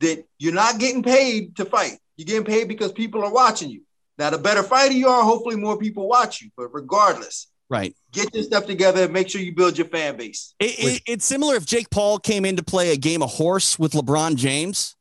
[0.00, 1.98] that you're not getting paid to fight.
[2.16, 3.82] You're getting paid because people are watching you.
[4.18, 6.50] Now, the better fighter you are, hopefully more people watch you.
[6.56, 10.54] But regardless, right, get your stuff together and make sure you build your fan base.
[10.58, 13.78] It, it, it's similar if Jake Paul came in to play a game of horse
[13.78, 14.96] with LeBron James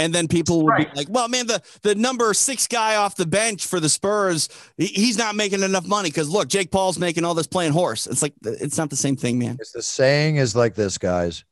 [0.00, 0.90] and then people would right.
[0.90, 4.48] be like, well, man, the, the number six guy off the bench for the Spurs,
[4.78, 8.06] he's not making enough money because look, Jake Paul's making all this playing horse.
[8.06, 9.58] It's like, it's not the same thing, man.
[9.60, 11.44] It's the saying is like this, guys.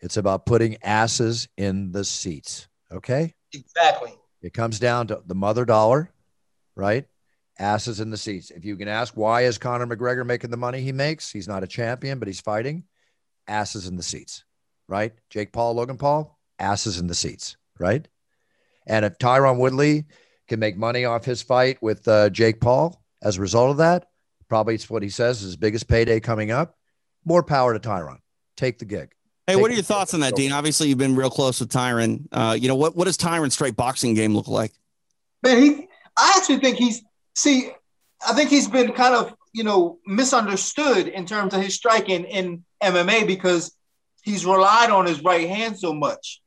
[0.00, 2.66] It's about putting asses in the seats.
[2.90, 3.34] Okay.
[3.52, 4.14] Exactly.
[4.40, 6.10] It comes down to the mother dollar,
[6.76, 7.04] right?
[7.58, 8.50] Asses in the seats.
[8.50, 11.30] If you can ask why is Conor McGregor making the money he makes?
[11.30, 12.84] He's not a champion, but he's fighting.
[13.48, 14.44] Asses in the seats,
[14.88, 15.12] right?
[15.30, 18.06] Jake Paul, Logan Paul, asses in the seats right?
[18.86, 20.04] And if Tyron Woodley
[20.48, 24.06] can make money off his fight with uh, Jake Paul as a result of that,
[24.48, 26.76] probably it's what he says is his biggest payday coming up.
[27.24, 28.18] More power to Tyron.
[28.56, 29.12] Take the gig.
[29.46, 30.52] Hey, Take what are your thoughts on that, Dean?
[30.52, 32.26] Obviously, you've been real close with Tyron.
[32.32, 32.96] Uh, you know what?
[32.96, 34.72] What does Tyron's straight boxing game look like?
[35.42, 35.88] Man, he.
[36.16, 37.02] I actually think he's.
[37.34, 37.70] See,
[38.26, 42.64] I think he's been kind of you know misunderstood in terms of his striking in
[42.82, 43.76] MMA because
[44.22, 46.40] he's relied on his right hand so much.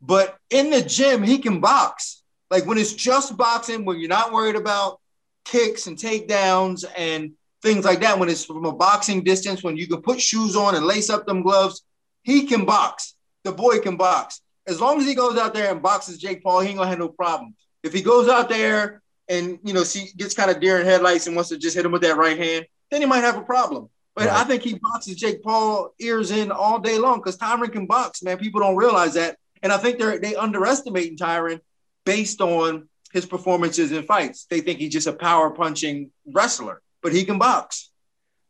[0.00, 2.22] But in the gym, he can box.
[2.50, 5.00] Like when it's just boxing, when you're not worried about
[5.44, 7.32] kicks and takedowns and
[7.62, 10.74] things like that, when it's from a boxing distance, when you can put shoes on
[10.74, 11.82] and lace up them gloves,
[12.22, 13.14] he can box.
[13.44, 14.42] The boy can box.
[14.66, 16.98] As long as he goes out there and boxes Jake Paul, he ain't gonna have
[16.98, 17.54] no problem.
[17.82, 21.26] If he goes out there and you know, see gets kind of deer in headlights
[21.26, 23.42] and wants to just hit him with that right hand, then he might have a
[23.42, 23.88] problem.
[24.14, 24.36] But right.
[24.36, 28.22] I think he boxes Jake Paul ears in all day long because Tyron can box,
[28.22, 28.38] man.
[28.38, 29.38] People don't realize that.
[29.62, 31.60] And I think they're they underestimating Tyron
[32.04, 34.46] based on his performances in fights.
[34.48, 37.90] They think he's just a power punching wrestler, but he can box.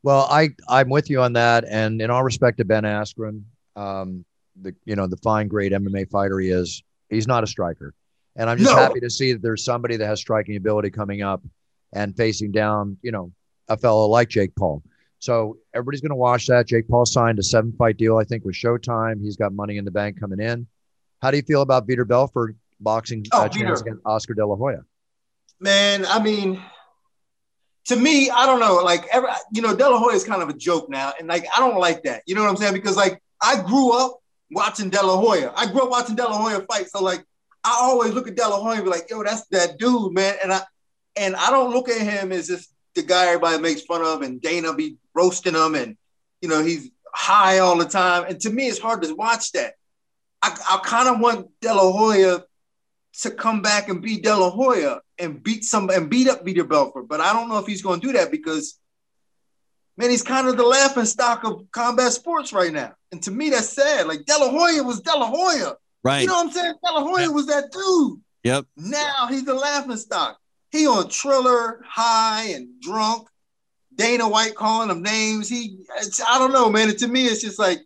[0.02, 3.42] Well, I I'm with you on that, and in all respect to Ben Askren,
[3.76, 4.24] um,
[4.60, 7.92] the you know the fine great MMA fighter he is, he's not a striker,
[8.36, 8.76] and I'm just No.
[8.76, 11.42] happy to see that there's somebody that has striking ability coming up
[11.92, 13.32] and facing down, you know,
[13.68, 14.82] a fellow like Jake Paul.
[15.18, 16.66] So everybody's going to watch that.
[16.66, 19.20] Jake Paul signed a seven fight deal, I think, with Showtime.
[19.20, 20.66] He's got money in the bank coming in.
[21.22, 24.82] How do you feel about Vitor Belfort boxing Oh, uh, against Oscar De La Hoya?
[25.60, 26.62] Man, I mean,
[27.86, 28.76] to me, I don't know.
[28.76, 31.44] Like, every, you know, De La Hoya is kind of a joke now, and like,
[31.54, 32.22] I don't like that.
[32.26, 32.72] You know what I'm saying?
[32.72, 34.18] Because like, I grew up
[34.50, 35.52] watching De La Hoya.
[35.54, 36.88] I grew up watching De La Hoya fight.
[36.88, 37.24] So like,
[37.64, 40.36] I always look at De La Hoya and be like, yo, that's that dude, man.
[40.42, 40.62] And I
[41.16, 44.40] and I don't look at him as just the guy everybody makes fun of, and
[44.40, 45.96] Dana be roasting him, and
[46.40, 48.24] you know, he's high all the time.
[48.28, 49.74] And to me, it's hard to watch that.
[50.42, 52.44] I, I kind of want De La Hoya
[53.20, 56.68] to come back and beat De La Hoya and beat some and beat up Vitor
[56.68, 57.08] Belfort.
[57.08, 58.78] But I don't know if he's going to do that because,
[59.96, 62.94] man, he's kind of the laughing stock of combat sports right now.
[63.12, 64.06] And to me, that's sad.
[64.06, 65.74] Like De La Hoya was De La Hoya.
[66.02, 66.22] Right.
[66.22, 66.74] You know what I'm saying?
[66.84, 68.20] De La Hoya was that dude.
[68.44, 68.66] Yep.
[68.76, 70.38] Now he's the laughing stock.
[70.70, 73.28] He on Triller, high and drunk.
[73.96, 75.48] Dana White calling him names.
[75.48, 76.88] He, it's, I don't know, man.
[76.88, 77.80] And to me, it's just like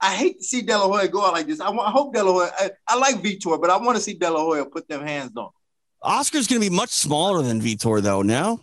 [0.00, 1.60] I hate to see De go out like this.
[1.60, 4.64] I, want, I hope De I, I like Vitor, but I want to see De
[4.70, 5.50] put them hands on.
[6.02, 8.22] Oscar's going to be much smaller than Vitor, though.
[8.22, 8.60] Now,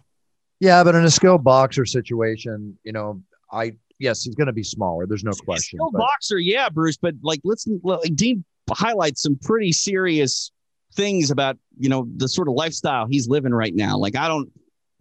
[0.60, 3.22] Yeah, but in a skilled boxer situation, you know,
[3.52, 5.06] I yes, he's going to be smaller.
[5.06, 5.78] There's no question.
[5.78, 6.98] Skilled but- boxer, yeah, Bruce.
[6.98, 10.52] But like, listen, like Dean highlights some pretty serious
[10.94, 13.98] things about you know the sort of lifestyle he's living right now.
[13.98, 14.50] Like, I don't.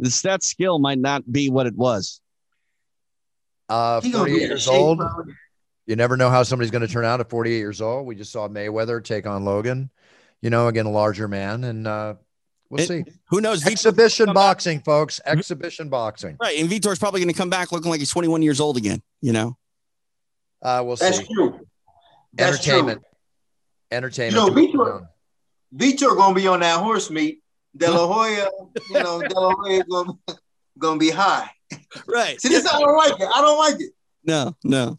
[0.01, 2.21] This that skill might not be what it was.
[3.69, 4.99] Uh, He gonna be years old.
[4.99, 5.09] bro.
[5.87, 8.07] You never know how somebody's going to turn out at 48 years old.
[8.07, 9.91] We just saw Mayweather take on Logan,
[10.41, 11.63] you know, again, a larger man.
[11.65, 12.15] And uh,
[12.71, 13.05] we'll It- see.
[13.29, 13.67] Who knows?
[13.67, 15.21] Exhibition come back- boxing, folks.
[15.27, 16.37] Exhibition boxing.
[16.41, 16.59] right.
[16.59, 19.03] And Vitor's probably going to come back looking like he's 21 years old again.
[19.21, 19.57] You know.
[20.63, 21.27] Uh, we'll That's see.
[21.35, 21.61] true.
[22.33, 23.01] That's Entertainment.
[23.03, 23.09] true.
[23.99, 24.57] Entertainment.
[24.59, 25.07] You know, Vitor-
[25.77, 27.41] Vitor gonna be on that horse meat.
[27.77, 28.49] De La Hoya,
[28.91, 30.13] you know, De La Hoya gonna,
[30.79, 31.51] gonna be high.
[32.07, 32.41] Right.
[32.41, 33.29] See, this I don't like it.
[33.35, 33.91] I don't like it.
[34.25, 34.57] No.
[34.65, 34.99] No.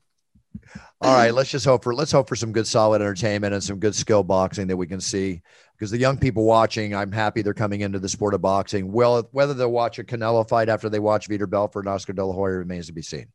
[1.02, 3.80] All right, let's just hope for let's hope for some good solid entertainment and some
[3.80, 5.42] good skill boxing that we can see.
[5.74, 8.92] Because the young people watching, I'm happy they're coming into the sport of boxing.
[8.94, 12.24] Well, whether they'll watch a Canelo fight after they watch Vitor Belfort and Oscar De
[12.24, 13.28] La Hoya remains to be seen.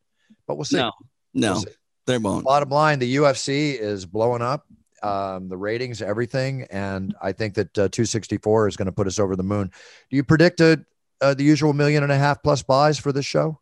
[0.46, 0.78] But we'll see.
[0.78, 0.90] No,
[1.34, 1.52] No.
[1.52, 1.70] We'll see.
[2.06, 2.44] They won't.
[2.44, 4.66] Bottom line, the UFC is blowing up.
[5.02, 9.18] Um, the ratings, everything, and I think that uh, 264 is going to put us
[9.18, 9.70] over the moon.
[10.10, 10.84] Do you predict a,
[11.22, 13.60] uh, the usual million and a half plus buys for this show?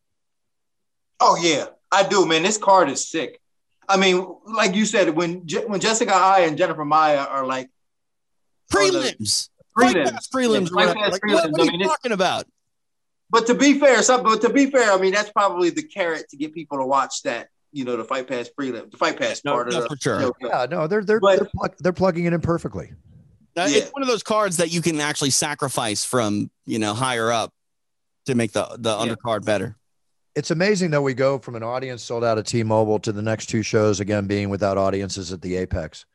[1.20, 2.42] Oh yeah, I do, man.
[2.42, 3.40] This card is sick.
[3.88, 7.70] I mean, like you said, when Je- when Jessica Eye and Jennifer Maia are like
[8.72, 9.48] Prelims.
[9.80, 10.52] Oh, fight prelims, pass prelims.
[10.52, 10.94] Yeah, or fight whatever.
[10.98, 11.32] pass Like, prelims.
[11.34, 12.44] what, what are mean, you it's- talking about?
[13.30, 16.28] But to be fair, some, but to be fair, I mean that's probably the carrot
[16.30, 17.48] to get people to watch that.
[17.72, 19.96] You know, the fight pass prelim, the fight pass No, part no, of the for
[20.00, 20.20] sure.
[20.20, 20.32] show.
[20.40, 22.92] Yeah, no, they're they're But- they're, plug, they're plugging it in perfectly.
[23.56, 23.66] Yeah.
[23.68, 27.52] It's one of those cards that you can actually sacrifice from you know higher up
[28.26, 29.14] to make the the Yeah.
[29.14, 29.76] undercard better.
[30.38, 33.46] It's amazing though we go from an audience sold out at T-Mobile to the next
[33.46, 36.06] two shows again being without audiences at the Apex.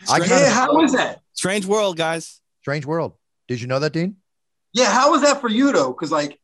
[0.00, 1.20] I Strange, kinda- Yeah, how is that?
[1.34, 2.40] strange world, guys.
[2.62, 3.12] Strange world.
[3.46, 4.16] Did you know that, Dean?
[4.72, 5.88] Yeah, how was that for you though?
[5.92, 6.38] Because like,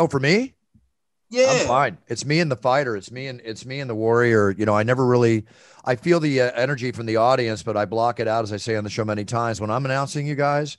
[0.00, 0.54] Oh, for me,
[1.30, 1.98] yeah, I'm fine.
[2.08, 2.96] It's me and the fighter.
[2.96, 4.50] It's me and it's me and the warrior.
[4.50, 5.44] You know, I never really.
[5.84, 8.56] I feel the uh, energy from the audience, but I block it out as I
[8.56, 9.60] say on the show many times.
[9.60, 10.76] When I'm announcing you guys,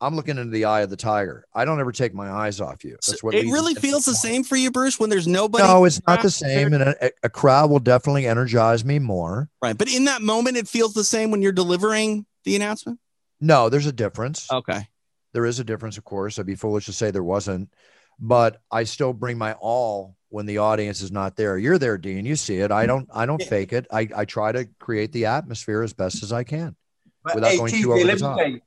[0.00, 1.46] I'm looking into the eye of the tiger.
[1.54, 2.98] I don't ever take my eyes off you.
[3.06, 5.64] That's what it really feels the same for you, Bruce, when there's nobody.
[5.64, 9.48] No, it's not the same, and a, a crowd will definitely energize me more.
[9.62, 13.00] Right, but in that moment, it feels the same when you're delivering the announcement.
[13.40, 14.50] No, there's a difference.
[14.52, 14.86] Okay.
[15.32, 16.38] There is a difference, of course.
[16.38, 17.70] I'd be foolish to say there wasn't,
[18.18, 21.58] but I still bring my all when the audience is not there.
[21.58, 22.24] You're there, Dean.
[22.26, 22.70] You see it.
[22.70, 22.88] I mm-hmm.
[22.88, 23.08] don't.
[23.14, 23.48] I don't Yeah.
[23.48, 23.86] fake it.
[23.90, 26.76] I, I try to create the atmosphere as best as I can.
[27.22, 28.38] But without hey, going TJ, too over the top.
[28.38, 28.60] tell you.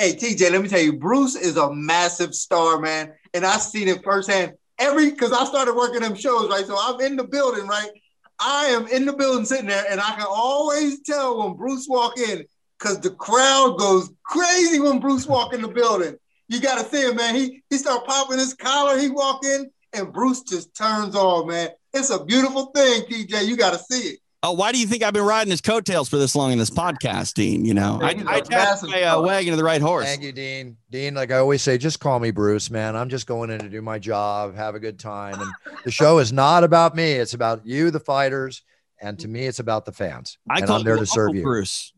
[0.00, 3.12] Hey, TJ, let me tell you, Bruce is a massive star, man.
[3.34, 4.52] And I've seen it firsthand.
[4.78, 6.64] Every because I started working them shows, right?
[6.64, 7.90] So I'm in the building, right?
[8.38, 12.18] I am in the building sitting there, and I can always tell when Bruce walk
[12.18, 12.46] in
[12.78, 16.16] because the crowd goes crazy when Bruce walk in the building.
[16.48, 17.34] You gotta see him, man.
[17.34, 21.68] He he start popping his collar, he walk in, and Bruce just turns on, man.
[21.92, 23.46] It's a beautiful thing, TJ.
[23.46, 24.20] You gotta see it.
[24.42, 26.70] Oh, why do you think I've been riding his coattails for this long in this
[26.70, 27.66] podcast, Dean?
[27.66, 30.06] You know, I, I massive my uh, wagon to the right horse.
[30.06, 30.78] Thank you, Dean.
[30.90, 32.96] Dean, like I always say, just call me Bruce, man.
[32.96, 35.38] I'm just going in to do my job, have a good time.
[35.38, 35.50] And
[35.84, 37.12] the show is not about me.
[37.12, 38.62] It's about you, the fighters.
[38.98, 40.38] And to me, it's about the fans.
[40.48, 41.42] I and I'm there to serve Uncle you.
[41.42, 41.92] Bruce.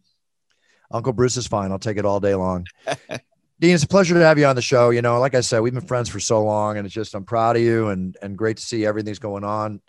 [0.90, 1.70] Uncle Bruce is fine.
[1.70, 2.66] I'll take it all day long.
[3.60, 4.90] Dean, it's a pleasure to have you on the show.
[4.90, 7.24] You know, like I said, we've been friends for so long, and it's just I'm
[7.24, 9.80] proud of you and and great to see everything's going on.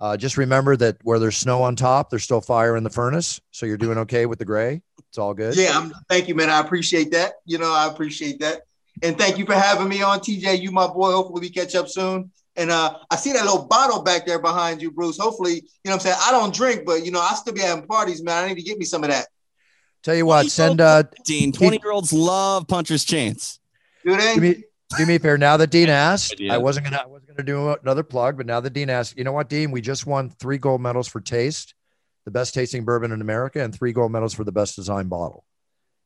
[0.00, 3.40] Uh, just remember that where there's snow on top, there's still fire in the furnace.
[3.50, 4.80] So you're doing okay with the gray.
[5.10, 5.56] It's all good.
[5.56, 6.48] Yeah, I'm, thank you, man.
[6.48, 7.34] I appreciate that.
[7.44, 8.62] You know, I appreciate that,
[9.02, 10.60] and thank you for having me on, TJ.
[10.60, 11.12] You, my boy.
[11.12, 12.30] Hopefully, we catch up soon.
[12.56, 15.18] And uh, I see that little bottle back there behind you, Bruce.
[15.18, 16.16] Hopefully, you know what I'm saying?
[16.20, 18.44] I don't drink, but you know, I still be having parties, man.
[18.44, 19.28] I need to get me some of that.
[20.02, 21.52] Tell you what, send uh Dean.
[21.52, 23.60] 20 year olds love puncher's chance.
[24.04, 24.34] Do they?
[24.34, 24.64] do me,
[24.96, 25.38] do me a favor.
[25.38, 28.60] Now that Dean asked, I wasn't gonna I wasn't gonna do another plug, but now
[28.60, 31.74] that Dean asked, you know what, Dean, we just won three gold medals for taste,
[32.24, 35.44] the best tasting bourbon in America, and three gold medals for the best design bottle.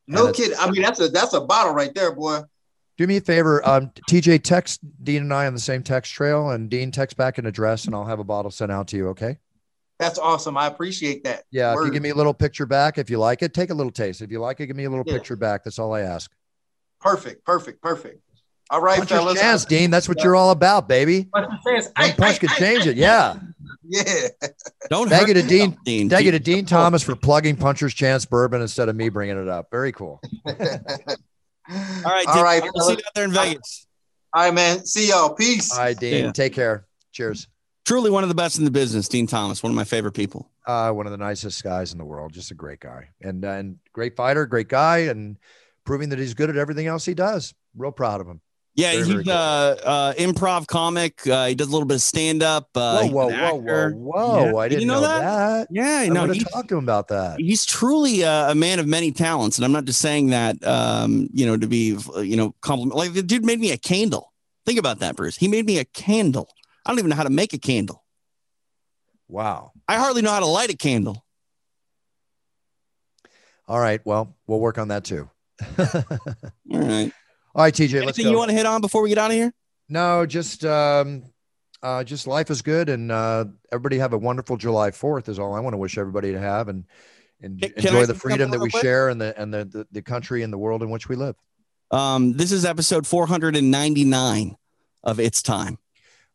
[0.07, 0.53] No And kid.
[0.55, 2.41] I mean, that's a that's a bottle right there, boy.
[2.97, 6.51] Do me a favor, um, TJ, text Dean and I on the same text trail,
[6.51, 9.09] and Dean text back an address, and I'll have a bottle sent out to you.
[9.09, 9.39] Okay?
[9.99, 10.57] That's awesome.
[10.57, 11.45] I appreciate that.
[11.51, 11.73] Yeah.
[11.77, 13.93] If you give me a little picture back, if you like it, take a little
[13.93, 14.21] taste.
[14.23, 15.15] If you like it, give me a little Yeah.
[15.15, 15.65] picture back.
[15.65, 16.31] That's all I ask.
[17.01, 18.21] perfect, perfect, perfect.
[18.71, 19.41] All right, Puncher's fellas.
[19.41, 19.91] chance, Dean.
[19.91, 21.25] That's what you're all about, baby.
[21.33, 21.89] Puncher's chance.
[21.97, 22.97] One punch could change it.
[22.97, 23.37] Yeah.
[23.87, 24.03] Yeah.
[24.91, 25.79] Don't Thank hurt you to yourself, Dean.
[25.85, 26.09] Dean.
[26.11, 29.49] Thank you to Dean Thomas for plugging Puncher's Chance bourbon instead of me bringing it
[29.49, 29.71] up.
[29.71, 30.21] Very cool.
[30.47, 30.55] All
[32.05, 32.43] right, All Dean.
[32.45, 33.87] right, We'll see you out there in Vegas.
[34.33, 34.85] All right, man.
[34.85, 35.35] See y'all.
[35.35, 35.73] Peace.
[35.73, 36.25] All right, Dean.
[36.27, 36.33] Yeah.
[36.33, 36.87] Take care.
[37.13, 37.49] Cheers.
[37.85, 40.51] Truly one of the best in the business, Dean Thomas, one of my favorite people.
[40.67, 42.33] Uh, one of the nicest guys in the world.
[42.33, 45.37] Just a great guy and and great fighter, great guy, and
[45.85, 47.53] proving that he's good at everything else he does.
[47.77, 48.41] Real proud of him.
[48.77, 49.33] Yeah, Very, he's cool.
[49.33, 51.25] uh, uh, improv comic.
[51.29, 52.71] Uh, he does a little bit of stand up.
[52.75, 54.45] Uh, whoa, whoa, whoa, whoa, whoa!
[54.51, 54.57] Yeah.
[54.57, 55.21] I Did didn't you know know that?
[55.21, 55.69] that.
[55.71, 56.27] Yeah, I know.
[56.27, 57.39] to talk to him about that.
[57.39, 61.29] he's truly a, a man of many talents, and I'm not just saying that, um,
[61.33, 62.97] you know, to be, you know, compliment.
[62.99, 64.33] Like the dude made me a candle.
[64.67, 65.37] Think about that, Bruce.
[65.37, 66.49] He made me a candle.
[66.85, 68.03] I don't even know how to make a candle.
[69.29, 69.71] Wow.
[69.87, 71.25] I hardly know how to light a candle.
[73.69, 74.01] All right.
[74.05, 75.31] Well, we'll work on that too.
[75.79, 77.13] All
[77.55, 77.73] All right.
[77.75, 78.05] TJ.
[78.05, 79.53] Let's Anything you want to hit on before we get out of here?
[79.89, 81.25] No, just um,
[81.83, 85.55] uh, just life is good, and uh, everybody have a wonderful July Fourth is all
[85.55, 86.85] I want to wish everybody to have, and
[87.41, 88.83] and Can- can enjoy say the freedom that we quick?
[88.83, 91.37] share and the and the, the the country and the world in which we live.
[91.91, 94.57] Um, this is episode 499
[95.05, 95.79] of It's Time.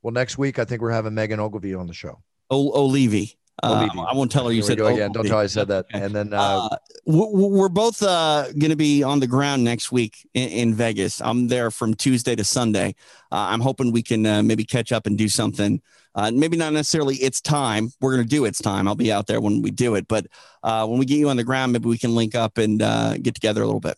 [0.02, 2.22] Well, next week I think we're having Megan Ogilvy on the show.
[2.50, 3.28] O- Olivia.
[3.62, 5.12] Uh, I won't tell her you Here said go again.
[5.12, 5.86] Don't tell I said that.
[5.92, 10.28] And then uh, Uh, we're both uh, going to be on the ground next week
[10.34, 11.22] in, in Vegas.
[11.22, 12.96] I'm there from Tuesday to Sunday.
[13.32, 15.82] Uh, I'm hoping we can uh, maybe catch up and do something.
[16.16, 17.92] Uh, maybe not necessarily it's time.
[18.02, 18.88] We're going to do it's time.
[18.88, 20.08] I'll be out there when we do it.
[20.08, 20.28] But
[20.64, 23.18] uh, when we get you on the ground, maybe we can link up and uh,
[23.18, 23.98] get together a little bit.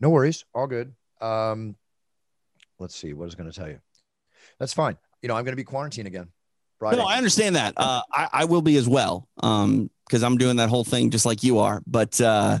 [0.00, 0.94] no worries, all good.
[1.20, 1.76] Um,
[2.78, 3.80] let's see what I was going to tell you.
[4.58, 4.96] That's fine.
[5.22, 6.28] You know, I'm going to be quarantined again.
[6.78, 6.96] Friday.
[6.98, 7.74] No, I understand that.
[7.76, 11.26] Uh, I, I will be as well um, because I'm doing that whole thing just
[11.26, 11.82] like you are.
[11.86, 12.58] But uh,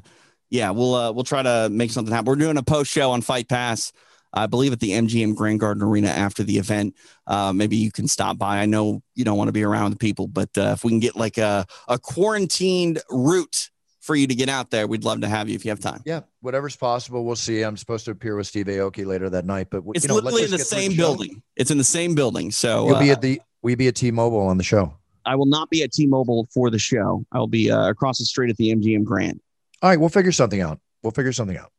[0.50, 2.26] yeah, we'll uh, we'll try to make something happen.
[2.26, 3.92] We're doing a post show on Fight Pass,
[4.32, 6.94] I believe at the MGM Grand Garden Arena after the event.
[7.26, 8.58] Uh, maybe you can stop by.
[8.58, 11.00] I know you don't want to be around the people, but uh, if we can
[11.00, 15.28] get like a, a quarantined route for you to get out there, we'd love to
[15.28, 16.00] have you if you have time.
[16.06, 17.24] yeah, whatever's possible.
[17.24, 17.62] We'll see.
[17.62, 20.44] I'm supposed to appear with Steve Aoki later that night, but It's you know, literally
[20.44, 21.42] in the same building.
[21.56, 22.52] It's in the same building.
[22.52, 24.96] So You'll be uh, at the we be at T-Mobile on the show.
[25.24, 27.26] I will not be at T-Mobile for the show.
[27.32, 29.40] I will be uh, across the street at the MGM Grand.
[29.82, 30.78] All right, we'll figure something out.
[31.02, 31.72] We'll figure something out.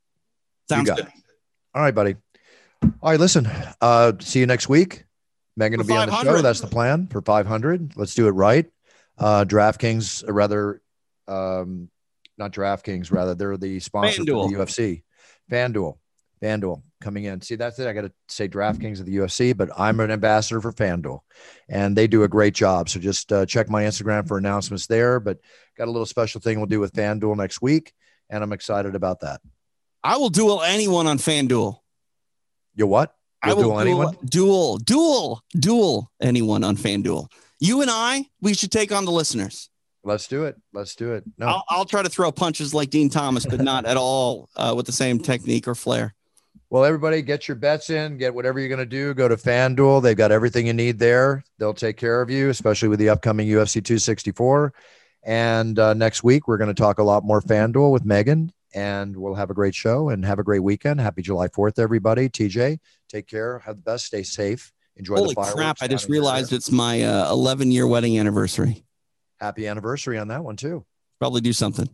[0.68, 1.00] sounds good.
[1.00, 1.08] it.
[1.74, 2.18] All right, buddy.
[2.84, 3.50] All right, listen.
[3.80, 5.06] Uh, see you next week.
[5.56, 6.42] Megan For will be on the show.
[6.42, 7.94] That's the plan for 500.
[7.96, 8.66] Let's do it right.
[9.18, 10.82] Uh, DraftKings, or rather,
[11.30, 11.90] um,
[12.38, 14.52] not DraftKings, rather, they're the sponsor FanDuel.
[14.52, 15.04] for the UFC.
[15.50, 15.98] FanDuel.
[16.42, 17.42] FanDuel coming in.
[17.42, 17.88] See, that's it.
[17.88, 21.20] I got to say DraftKings of the UFC, but I'm an ambassador for FanDuel,
[21.70, 22.90] and they do a great job.
[22.90, 25.20] So just uh, check my Instagram for announcements there.
[25.20, 25.40] But
[25.78, 27.94] got a little special thing we'll do with FanDuel next week,
[28.30, 29.42] and I'm excited about that.
[30.04, 31.80] I will duel anyone on FanDuel.
[32.76, 33.16] You what?
[33.42, 34.18] I You'll will duel anyone?
[34.26, 37.32] duel, duel, duel anyone on FanDuel.
[37.60, 39.70] You and I, we should take on the listeners.
[40.04, 40.56] Let's do it.
[40.74, 41.24] Let's do it.
[41.38, 44.74] No, I'll, I'll try to throw punches like Dean Thomas, but not at all uh,
[44.76, 46.14] with the same technique or flair.
[46.70, 48.18] Well, everybody, get your bets in.
[48.18, 49.14] Get whatever you're going to do.
[49.14, 50.02] Go to FanDuel.
[50.02, 51.44] They've got everything you need there.
[51.60, 54.74] They'll take care of you, especially with the upcoming UFC 264.
[55.24, 59.16] And uh, next week, we're going to talk a lot more FanDuel with Megan, and
[59.16, 61.00] we'll have a great show and have a great weekend.
[61.00, 62.30] Happy July 4th, everybody.
[62.30, 63.60] TJ, take care.
[63.60, 64.06] Have the best.
[64.06, 64.72] Stay safe.
[64.98, 65.56] Enjoy Holy the fireworks.
[65.56, 65.78] crap!
[65.82, 68.84] I just realized it's my uh, 11 year wedding anniversary.
[69.40, 70.86] happy anniversary on that one too.
[71.20, 71.88] Probably do something.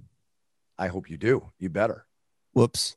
[0.78, 1.51] I hope you do.
[1.59, 2.05] You better.
[2.53, 2.95] Whoops,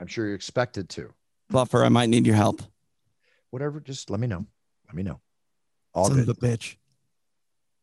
[0.00, 1.12] I'm sure you're expected to.
[1.50, 1.84] Buffer.
[1.84, 2.62] I might need your help.
[3.50, 3.80] Whatever.
[3.80, 4.46] Just let me know.
[4.86, 5.20] Let me know.
[5.94, 6.28] All Son good.
[6.28, 6.76] of a bitch.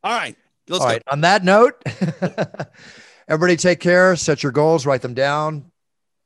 [0.02, 0.36] All right,
[0.68, 0.92] let's All go.
[0.92, 1.02] right.
[1.10, 1.82] On that note,
[3.26, 5.70] Everybody take care, set your goals, write them down,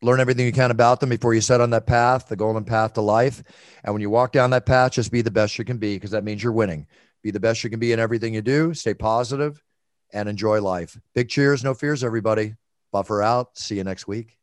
[0.02, 2.94] learn everything you can about them before you set on that path, the golden path
[2.94, 3.40] to life.
[3.84, 6.10] And when you walk down that path, just be the best you can be because
[6.10, 6.88] that means you're winning.
[7.22, 9.62] Be the best you can be in everything you do, stay positive,
[10.12, 10.98] and enjoy life.
[11.14, 12.56] Big cheers, no fears, everybody.
[12.90, 13.56] Buffer out.
[13.56, 14.36] See you next week.